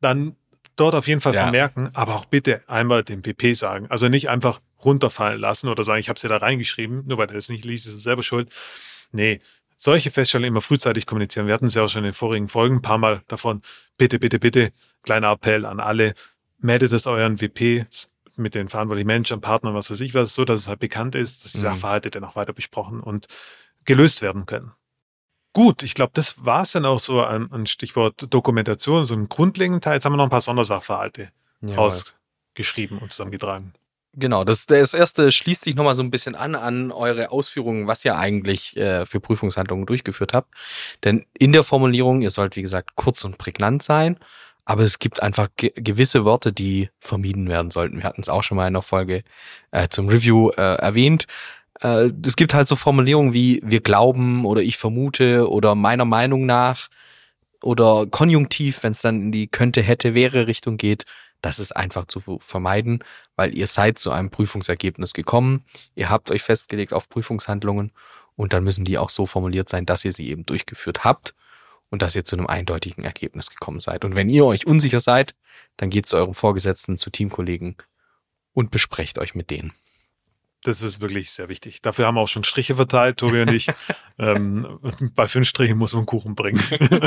[0.00, 0.34] dann
[0.74, 1.42] dort auf jeden Fall Ja.
[1.42, 3.86] vermerken, aber auch bitte einmal dem PP sagen.
[3.90, 7.28] Also nicht einfach runterfallen lassen oder sagen, ich habe es ja da reingeschrieben, nur weil
[7.28, 8.50] er es nicht liest, ist er selber schuld.
[9.12, 9.40] Nee,
[9.76, 11.46] solche Feststellungen immer frühzeitig kommunizieren.
[11.46, 13.62] Wir hatten es ja auch schon in den vorigen Folgen ein paar Mal davon.
[13.98, 16.14] Bitte, bitte, bitte, kleiner Appell an alle,
[16.58, 20.60] meldet es euren WPs mit den verantwortlichen Menschen, Partnern, was weiß ich was, so dass
[20.60, 21.62] es halt bekannt ist, dass die Mhm.
[21.62, 23.26] Sachverhalte dann auch weiter besprochen und
[23.84, 24.72] gelöst werden können.
[25.52, 29.28] Gut, ich glaube, das war es dann auch so an, an Stichwort Dokumentation, so im
[29.28, 29.94] grundlegenden Teil.
[29.94, 31.76] Jetzt haben wir noch ein paar Sondersachverhalte Ja.
[31.76, 33.72] rausgeschrieben und zusammengetragen.
[34.16, 38.04] Genau, das, das erste schließt sich nochmal so ein bisschen an an eure Ausführungen, was
[38.04, 40.54] ihr eigentlich äh, für Prüfungshandlungen durchgeführt habt.
[41.02, 44.18] Denn in der Formulierung, ihr sollt wie gesagt kurz und prägnant sein,
[44.64, 47.98] aber es gibt einfach ge gewisse Worte, die vermieden werden sollten.
[47.98, 49.24] Wir hatten es auch schon mal in der Folge
[49.72, 51.26] äh, zum Review äh, erwähnt.
[51.82, 56.46] Äh, es gibt halt so Formulierungen wie wir glauben oder ich vermute oder meiner Meinung
[56.46, 56.88] nach
[57.62, 61.04] oder Konjunktiv, wenn es dann in die könnte, hätte, wäre Richtung geht.
[61.44, 63.04] Das ist einfach zu vermeiden,
[63.36, 65.66] weil ihr seid zu einem Prüfungsergebnis gekommen.
[65.94, 67.92] Ihr habt euch festgelegt auf Prüfungshandlungen
[68.34, 71.34] und dann müssen die auch so formuliert sein, dass ihr sie eben durchgeführt habt
[71.90, 74.06] und dass ihr zu einem eindeutigen Ergebnis gekommen seid.
[74.06, 75.34] Und wenn ihr euch unsicher seid,
[75.76, 77.76] dann geht zu eurem Vorgesetzten, zu Teamkollegen
[78.54, 79.74] und besprecht euch mit denen.
[80.64, 81.82] Das ist wirklich sehr wichtig.
[81.82, 83.68] Dafür haben wir auch schon Striche verteilt, Tobi und ich.
[84.18, 84.80] ähm,
[85.14, 86.60] bei fünf Strichen muss man Kuchen bringen.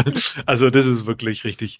[0.46, 1.80] also das ist wirklich richtig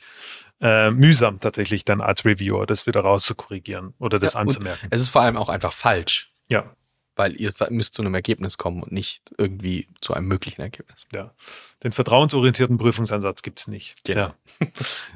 [0.60, 4.88] äh, mühsam tatsächlich dann als Reviewer, das wieder rauszukorrigieren oder das Ja, anzumerken.
[4.90, 6.76] Es ist vor allem auch einfach falsch, Ja,
[7.18, 11.06] weil ihr müsst zu einem Ergebnis kommen und nicht irgendwie zu einem möglichen Ergebnis.
[11.14, 11.32] ja.
[11.84, 14.04] Den vertrauensorientierten Prüfungsansatz gibt's nicht.
[14.04, 14.22] Genau.
[14.22, 14.36] Ja.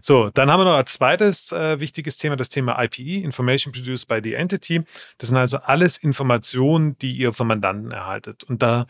[0.02, 4.08] So, dann haben wir noch als zweites äh, wichtiges Thema das Thema IPE, Information Produced
[4.08, 4.84] by the Entity.
[5.18, 8.44] Das sind also alles Informationen, die ihr vom Mandanten erhaltet.
[8.44, 8.86] Und da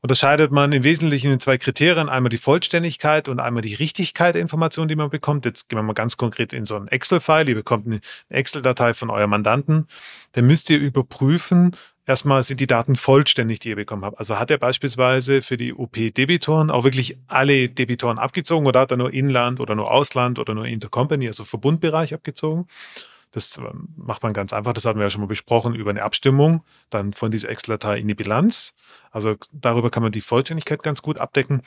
[0.00, 2.08] unterscheidet man im Wesentlichen in zwei Kriterien.
[2.08, 5.44] Einmal die Vollständigkeit und einmal die Richtigkeit der Informationen, die man bekommt.
[5.44, 7.48] Jetzt gehen wir mal ganz konkret in so einen Excel-File.
[7.48, 9.86] Ihr bekommt eine Excel-Datei von eurem Mandanten.
[10.32, 11.76] Dann müsst ihr überprüfen,
[12.08, 14.18] erstmal sind die Daten vollständig, die ihr bekommen habt.
[14.18, 18.96] Also hat er beispielsweise für die OP-Debitoren auch wirklich alle Debitoren abgezogen oder hat er
[18.96, 22.66] nur Inland oder nur Ausland oder nur Intercompany, also Verbundbereich abgezogen?
[23.32, 24.72] Das ähm, macht man ganz einfach.
[24.72, 28.08] Das hatten wir ja schon mal besprochen über eine Abstimmung, dann von dieser Excel-Datei in
[28.08, 28.74] die Bilanz.
[29.10, 31.62] Also darüber kann man die Vollständigkeit ganz gut abdecken.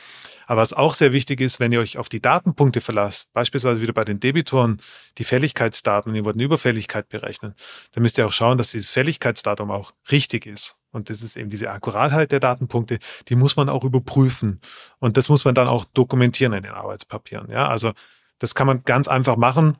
[0.47, 3.93] Aber was auch sehr wichtig ist, wenn ihr euch auf die Datenpunkte verlasst, beispielsweise wieder
[3.93, 4.81] bei den Debitoren,
[5.17, 7.55] die Fälligkeitsdaten, und ihr wollt eine Überfälligkeit berechnen,
[7.91, 10.77] dann müsst ihr auch schauen, dass dieses Fälligkeitsdatum auch richtig ist.
[10.91, 14.59] Und das ist eben diese Akkuratheit der Datenpunkte, die muss man auch überprüfen.
[14.99, 17.49] Und das muss man dann auch dokumentieren in den Arbeitspapieren.
[17.49, 17.93] Ja, also
[18.39, 19.77] das kann man ganz einfach machen,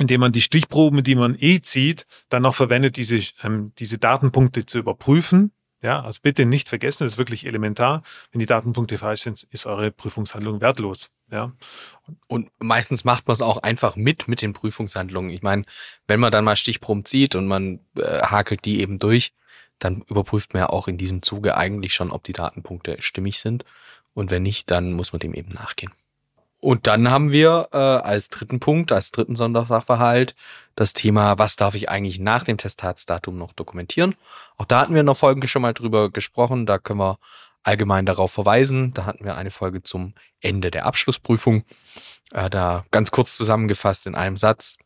[0.00, 4.64] indem man die Stichproben, die man eh zieht, dann noch verwendet, diese, ähm, diese Datenpunkte
[4.64, 5.52] zu überprüfen.
[5.82, 8.02] Ja, also bitte nicht vergessen, das ist wirklich elementar.
[8.32, 11.12] Wenn die Datenpunkte falsch sind, ist eure Prüfungshandlung wertlos.
[11.30, 11.52] Ja,
[12.26, 15.30] Und meistens macht man es auch einfach mit mit den Prüfungshandlungen.
[15.30, 15.64] Ich meine,
[16.08, 19.34] wenn man dann mal Stichproben zieht und man äh, hakelt die eben durch,
[19.78, 23.66] dann überprüft man ja auch in diesem Zuge eigentlich schon, ob die Datenpunkte stimmig sind.
[24.14, 25.92] Und wenn nicht, dann muss man dem eben nachgehen.
[26.60, 30.34] Und dann haben wir äh, als dritten Punkt, als dritten Sondersachverhalt
[30.74, 34.14] das Thema, was darf ich eigentlich nach dem Testatsdatum noch dokumentieren?
[34.56, 36.66] Auch da hatten wir in der Folge schon mal drüber gesprochen.
[36.66, 37.18] Da können wir
[37.62, 38.92] allgemein darauf verweisen.
[38.92, 41.64] Da hatten wir eine Folge zum Ende der Abschlussprüfung.
[42.32, 44.78] Äh, da ganz kurz zusammengefasst in einem Satz.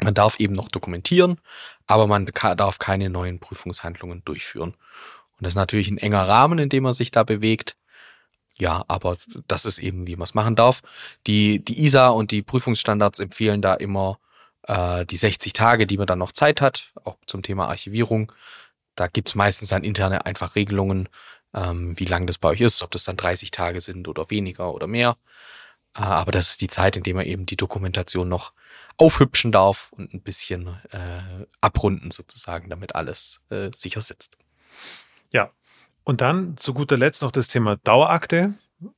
[0.00, 1.40] Man darf eben noch dokumentieren,
[1.86, 4.70] aber man darf keine neuen Prüfungshandlungen durchführen.
[4.70, 7.76] Und das ist natürlich ein enger Rahmen, in dem man sich da bewegt.
[8.60, 9.16] Ja, aber
[9.48, 10.82] das ist eben, wie man es machen darf.
[11.26, 14.18] Die, die ISA und die Prüfungsstandards empfehlen da immer
[14.64, 18.32] äh, die 60 Tage, die man dann noch Zeit hat, auch zum Thema Archivierung.
[18.96, 21.08] Da gibt's meistens dann interne einfach Regelungen,
[21.54, 24.74] ähm, wie lang das bei euch ist, ob das dann 30 Tage sind oder weniger
[24.74, 25.16] oder mehr.
[25.96, 28.52] Äh, aber das ist die Zeit, in der man eben die Dokumentation noch
[28.98, 34.36] aufhübschen darf und ein bisschen äh, abrunden sozusagen, damit alles äh, sicher sitzt.
[35.32, 35.50] Ja.
[36.04, 38.54] Und dann zu guter Letzt noch das Thema Dauerakte.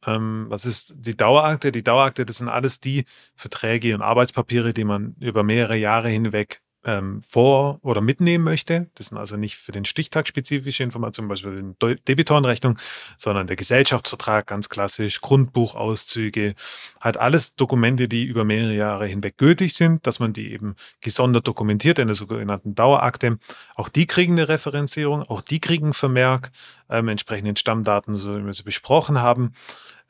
[0.07, 1.73] Ähm, was ist die Dauerakte?
[1.73, 6.62] Die Dauerakte, das sind alles die Verträge und Arbeitspapiere, die man über mehrere Jahre hinweg
[6.85, 8.91] ähm, vor- oder mitnehmen möchte.
[8.95, 12.79] Das sind also nicht für den Stichtag spezifische Informationen, zum Beispiel die De- Debitorenrechnung,
[13.17, 16.55] sondern der Gesellschaftsvertrag ganz klassisch, Grundbuchauszüge,
[17.01, 21.47] halt alles Dokumente, die über mehrere Jahre hinweg gültig sind, dass man die eben gesondert
[21.47, 23.39] dokumentiert in der sogenannten Dauerakte.
[23.75, 26.51] Auch die kriegen eine Referenzierung, auch die kriegen einen Vermerk,
[26.91, 29.53] ähm, entsprechenden Stammdaten, so wie wir sie besprochen haben.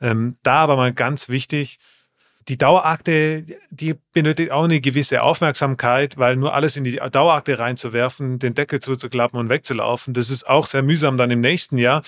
[0.01, 1.79] Ähm, da aber mal ganz wichtig,
[2.47, 8.39] die Dauerakte, die benötigt auch eine gewisse Aufmerksamkeit, weil nur alles in die Dauerakte reinzuwerfen,
[8.39, 12.03] den Deckel zuzuklappen und wegzulaufen, das ist auch sehr mühsam dann im nächsten Jahr,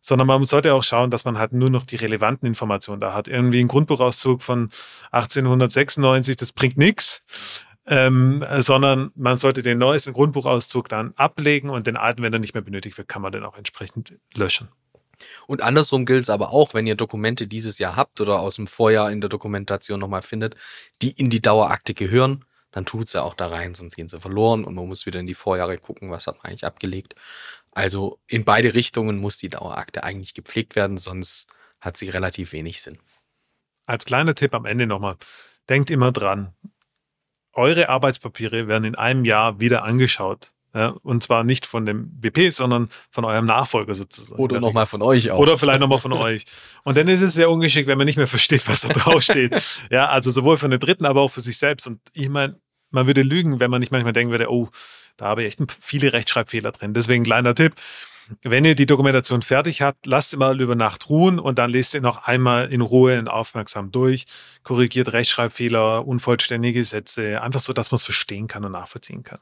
[0.00, 3.28] sondern man sollte auch schauen, dass man halt nur noch die relevanten Informationen da hat.
[3.28, 4.70] Irgendwie ein Grundbuchauszug von
[5.12, 7.22] 1896, das bringt nichts.
[7.86, 12.54] Ähm, sondern man sollte den neuesten Grundbuchauszug dann ablegen und den alten, wenn er nicht
[12.54, 14.70] mehr benötigt wird, kann man den auch entsprechend löschen.
[15.46, 18.66] Und andersrum gilt es aber auch, wenn ihr Dokumente dieses Jahr habt oder aus dem
[18.66, 20.56] Vorjahr in der Dokumentation nochmal findet,
[21.02, 24.64] die in die Dauerakte gehören, dann tut sie auch da rein, sonst gehen sie verloren
[24.64, 27.14] und man muss wieder in die Vorjahre gucken, was hat man eigentlich abgelegt.
[27.70, 31.48] Also in beide Richtungen muss die Dauerakte eigentlich gepflegt werden, sonst
[31.80, 32.98] hat sie relativ wenig Sinn.
[33.86, 35.16] Als kleiner Tipp am Ende nochmal,
[35.68, 36.54] denkt immer dran,
[37.52, 40.53] eure Arbeitspapiere werden in einem Jahr wieder angeschaut.
[40.74, 44.42] Ja, und zwar nicht von dem BP, sondern von eurem Nachfolger sozusagen.
[44.42, 45.38] Oder nochmal von euch auch.
[45.38, 46.46] Oder vielleicht nochmal von euch.
[46.82, 49.54] Und dann ist es sehr ungeschickt, wenn man nicht mehr versteht, was da draufsteht.
[49.90, 51.86] ja, also sowohl für den Dritten, aber auch für sich selbst.
[51.86, 52.58] Und ich meine,
[52.90, 54.68] man würde lügen, wenn man nicht manchmal denken würde, oh,
[55.16, 56.92] da habe ich echt viele Rechtschreibfehler drin.
[56.92, 57.74] Deswegen kleiner Tipp.
[58.42, 61.94] Wenn ihr die Dokumentation fertig habt, lasst sie mal über Nacht ruhen und dann lest
[61.94, 64.24] ihr noch einmal in Ruhe und aufmerksam durch,
[64.64, 69.40] korrigiert Rechtschreibfehler, unvollständige Sätze, einfach so, dass man es verstehen kann und nachvollziehen kann.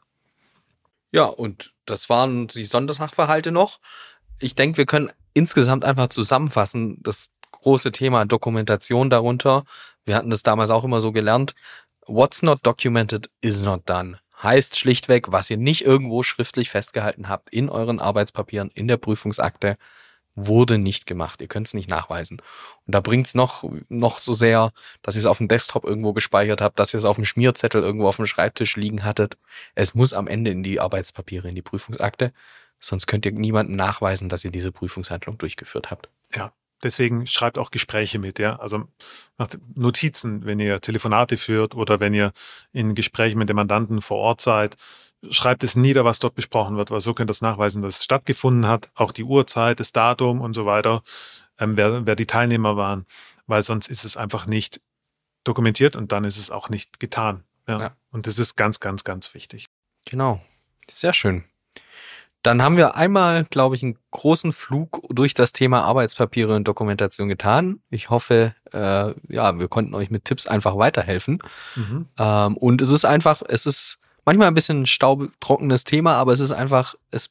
[1.12, 3.81] Ja, und das waren die Sondersachverhalte noch.
[4.38, 9.64] Ich denke, wir können insgesamt einfach zusammenfassen, das große Thema Dokumentation darunter.
[10.05, 11.55] Wir hatten das damals auch immer so gelernt.
[12.07, 14.18] What's not documented is not done.
[14.42, 19.77] Heißt schlichtweg, was ihr nicht irgendwo schriftlich festgehalten habt in euren Arbeitspapieren, in der Prüfungsakte,
[20.34, 21.40] wurde nicht gemacht.
[21.40, 22.38] Ihr könnt es nicht nachweisen.
[22.86, 26.12] Und da bringt es noch, noch so sehr, dass ihr es auf dem Desktop irgendwo
[26.12, 29.36] gespeichert habt, dass ihr es auf dem Schmierzettel irgendwo auf dem Schreibtisch liegen hattet.
[29.74, 32.32] Es muss am Ende in die Arbeitspapiere, in die Prüfungsakte.
[32.80, 36.08] Sonst könnt ihr niemandem nachweisen, dass ihr diese Prüfungshandlung durchgeführt habt.
[36.34, 38.56] Ja, Deswegen schreibt auch Gespräche mit, ja.
[38.56, 38.88] Also
[39.38, 42.32] macht Notizen, wenn ihr Telefonate führt oder wenn ihr
[42.72, 44.76] in Gesprächen mit dem Mandanten vor Ort seid.
[45.30, 48.04] Schreibt es nieder, was dort besprochen wird, weil so könnt ihr das nachweisen, dass es
[48.04, 48.90] stattgefunden hat.
[48.94, 51.02] Auch die Uhrzeit, das Datum und so weiter,
[51.58, 53.06] ähm, wer, wer die Teilnehmer waren.
[53.46, 54.80] Weil sonst ist es einfach nicht
[55.44, 57.44] dokumentiert und dann ist es auch nicht getan.
[57.68, 57.80] Ja.
[57.80, 57.96] ja.
[58.11, 59.66] Und das ist ganz, ganz, ganz wichtig.
[60.08, 60.40] Genau.
[60.90, 61.44] Sehr schön.
[62.42, 67.28] Dann haben wir einmal, glaube ich, einen großen Flug durch das Thema Arbeitspapiere und Dokumentation
[67.28, 67.80] getan.
[67.88, 71.38] Ich hoffe, äh, ja, wir konnten euch mit Tipps einfach weiterhelfen.
[71.76, 72.08] Mhm.
[72.18, 76.52] Ähm, und es ist einfach, es ist manchmal ein bisschen staubtrockenes Thema, aber es ist
[76.52, 77.30] einfach, es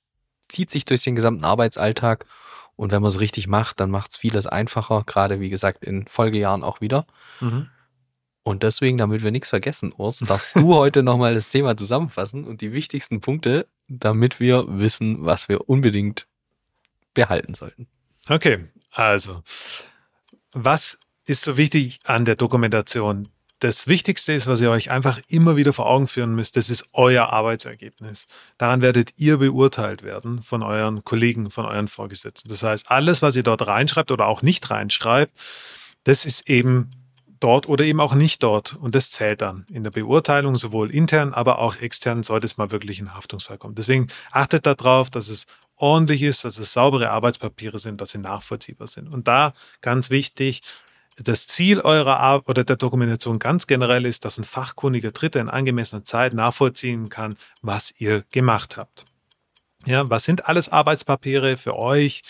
[0.50, 2.26] zieht sich durch den gesamten Arbeitsalltag.
[2.76, 6.08] Und wenn man es richtig macht, dann macht es vieles einfacher, gerade wie gesagt in
[6.08, 7.06] Folgejahren auch wieder.
[7.40, 7.68] Mhm.
[8.44, 12.62] Und deswegen, damit wir nichts vergessen, Urs, darfst du heute nochmal das Thema zusammenfassen und
[12.62, 13.68] die wichtigsten Punkte
[14.00, 16.28] damit wir wissen, was wir unbedingt
[17.14, 17.88] behalten sollten.
[18.30, 19.44] Okay, also,
[20.54, 23.28] was ist so wichtig an der Dokumentation?
[23.62, 26.90] Das Wichtigste ist, was ihr euch einfach immer wieder vor Augen führen müsst, das ist
[26.94, 28.26] euer Arbeitsergebnis.
[28.58, 32.50] Daran werdet ihr beurteilt werden von euren Kollegen, von euren Vorgesetzten.
[32.50, 35.38] Das heißt, alles, was ihr dort reinschreibt oder auch nicht reinschreibt,
[36.06, 36.90] das ist eben
[37.40, 38.74] dort oder eben auch nicht dort.
[38.74, 42.72] Und das zählt dann in der Beurteilung, sowohl intern, aber auch extern, sollte es mal
[42.72, 43.76] wirklich in Haftungsfall kommen.
[43.76, 45.46] Deswegen achtet darauf, dass es
[45.76, 49.14] ordentlich ist, dass es saubere Arbeitspapiere sind, dass sie nachvollziehbar sind.
[49.14, 50.62] Und da ganz wichtig,
[51.18, 55.50] das Ziel eurer Ar oder der Dokumentation ganz generell ist, dass ein fachkundiger Dritter in
[55.50, 59.06] angemessener Zeit nachvollziehen kann, was ihr gemacht habt.
[59.86, 62.22] Ja, was sind alles Arbeitspapiere für euch?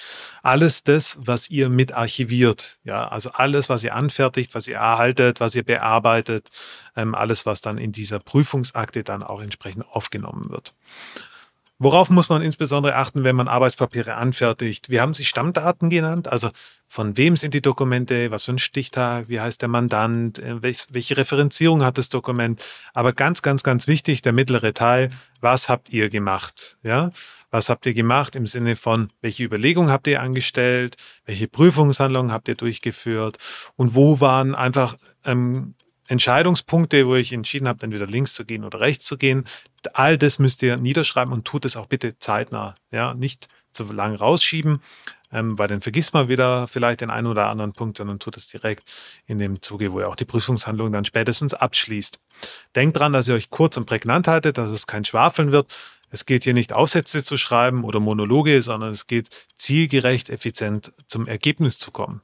[0.41, 2.77] Alles das, was ihr mit archiviert.
[2.85, 6.49] Ja, also alles, was ihr anfertigt, was ihr erhaltet, was ihr bearbeitet,
[6.95, 10.73] ähm, alles, was dann in dieser Prüfungsakte dann auch entsprechend aufgenommen wird.
[11.83, 14.91] Worauf muss man insbesondere achten, wenn man Arbeitspapiere anfertigt?
[14.91, 16.51] Wir haben sie Stammdaten genannt, also
[16.87, 21.17] von wem sind die Dokumente, was für ein Stichtag, wie heißt der Mandant, äh, welche
[21.17, 22.63] Referenzierung hat das Dokument.
[22.93, 26.77] Aber ganz, ganz, ganz wichtig, der mittlere Teil, was habt ihr gemacht?
[26.83, 27.09] Ja,
[27.49, 32.47] was habt ihr gemacht im Sinne von, welche Überlegungen habt ihr angestellt, welche Prüfungshandlungen habt
[32.47, 33.37] ihr durchgeführt?
[33.75, 35.73] Und wo waren einfach ähm,
[36.11, 39.45] Entscheidungspunkte, wo ich entschieden habe, entweder links zu gehen oder rechts zu gehen.
[39.93, 42.75] All das müsst ihr niederschreiben und tut es auch bitte zeitnah.
[42.91, 44.81] Ja, nicht zu lange rausschieben,
[45.31, 48.49] ähm, weil dann vergisst man wieder vielleicht den einen oder anderen Punkt, sondern tut es
[48.49, 48.83] direkt
[49.25, 52.19] in dem Zuge, wo ihr auch die Prüfungshandlung dann spätestens abschließt.
[52.75, 55.73] Denkt dran, dass ihr euch kurz und prägnant haltet, dass es kein Schwafeln wird.
[56.09, 61.25] Es geht hier nicht Aufsätze zu schreiben oder Monologe, sondern es geht zielgerecht, effizient zum
[61.25, 62.19] Ergebnis zu kommen.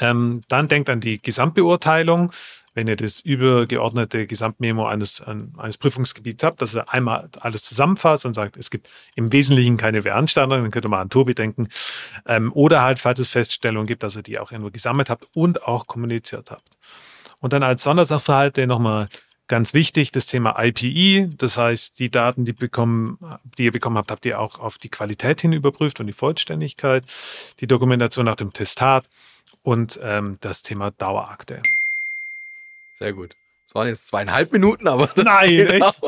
[0.00, 2.32] Ähm, dann denkt an die Gesamtbeurteilung
[2.74, 8.34] wenn ihr das übergeordnete Gesamtmemo eines, eines Prüfungsgebiets habt, dass ihr einmal alles zusammenfasst und
[8.34, 11.68] sagt, es gibt im Wesentlichen keine Beanstandung, dann könnt ihr mal an Tobi denken.
[12.26, 15.64] Ähm, oder halt, falls es Feststellungen gibt, dass ihr die auch irgendwo gesammelt habt und
[15.64, 16.64] auch kommuniziert habt.
[17.40, 19.06] Und dann als Sondersachverhalte nochmal
[19.46, 23.18] Ganz wichtig, das Thema IPE, das heißt, die Daten, die, bekommen,
[23.58, 27.04] die ihr bekommen habt, habt ihr auch auf die Qualität hin überprüft und die Vollständigkeit,
[27.60, 29.04] die Dokumentation nach dem Testat
[29.62, 31.60] und ähm, das Thema Dauerakte.
[32.98, 33.36] Sehr gut.
[33.66, 36.00] Das waren jetzt zweieinhalb Minuten, aber das Nein, echt?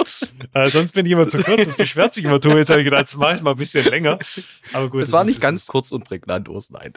[0.52, 2.38] Äh, sonst bin ich immer zu kurz, das beschwert sich immer.
[2.38, 4.18] Tobi, jetzt habe ich gedacht, das mache ich mal ein bisschen länger.
[4.74, 5.00] Aber gut.
[5.02, 6.92] Das war nicht ist- ganz kurz und prägnant, Urs, nein.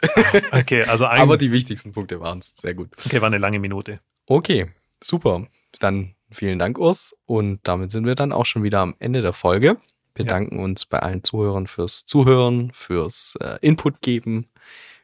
[0.52, 2.54] Okay, also ein, Aber die wichtigsten Punkte waren es.
[2.58, 2.90] Sehr gut.
[3.06, 4.00] okay, war eine lange Minute.
[4.26, 4.66] Okay,
[5.02, 5.46] super.
[5.78, 7.16] Dann vielen Dank, Urs.
[7.24, 9.78] Und damit sind wir dann auch schon wieder am Ende der Folge.
[10.12, 14.49] Bedanken uns bei allen Zuhörern fürs Zuhören, fürs äh, Input geben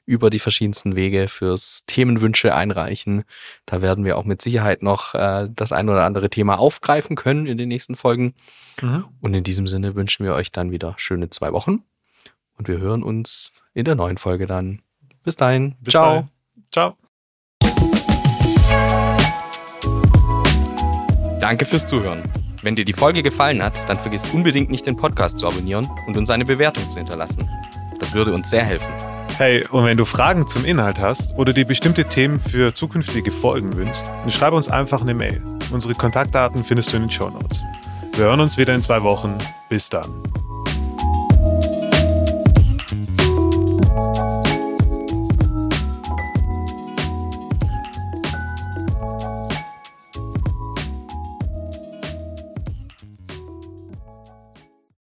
[0.06, 3.24] über die verschiedensten Wege, fürs Themenwünsche einreichen.
[3.66, 7.46] Da werden wir auch mit Sicherheit noch äh, das ein oder andere Thema aufgreifen können
[7.46, 8.34] in den nächsten Folgen.
[8.80, 9.04] Mhm.
[9.20, 11.82] Und in diesem Sinne wünschen wir euch dann wieder schöne zwei Wochen.
[12.56, 14.80] Und wir hören uns in der neuen Folge dann.
[15.24, 15.74] Bis dahin.
[15.80, 16.10] Bis Ciao.
[16.10, 16.28] dahin.
[16.72, 16.96] Ciao.
[21.40, 22.22] Danke fürs Zuhören.
[22.62, 26.16] Wenn dir die Folge gefallen hat, dann vergiss unbedingt nicht den Podcast zu abonnieren und
[26.16, 27.48] uns eine Bewertung zu hinterlassen.
[28.00, 29.15] Das würde uns sehr helfen.
[29.38, 33.76] Hey, und wenn du Fragen zum Inhalt hast oder dir bestimmte Themen für zukünftige Folgen
[33.76, 35.42] wünschst, dann schreib uns einfach eine Mail.
[35.70, 37.62] Unsere Kontaktdaten findest du in den Show Notes.
[38.14, 39.36] Wir hören uns wieder in zwei Wochen.
[39.68, 40.10] Bis dann.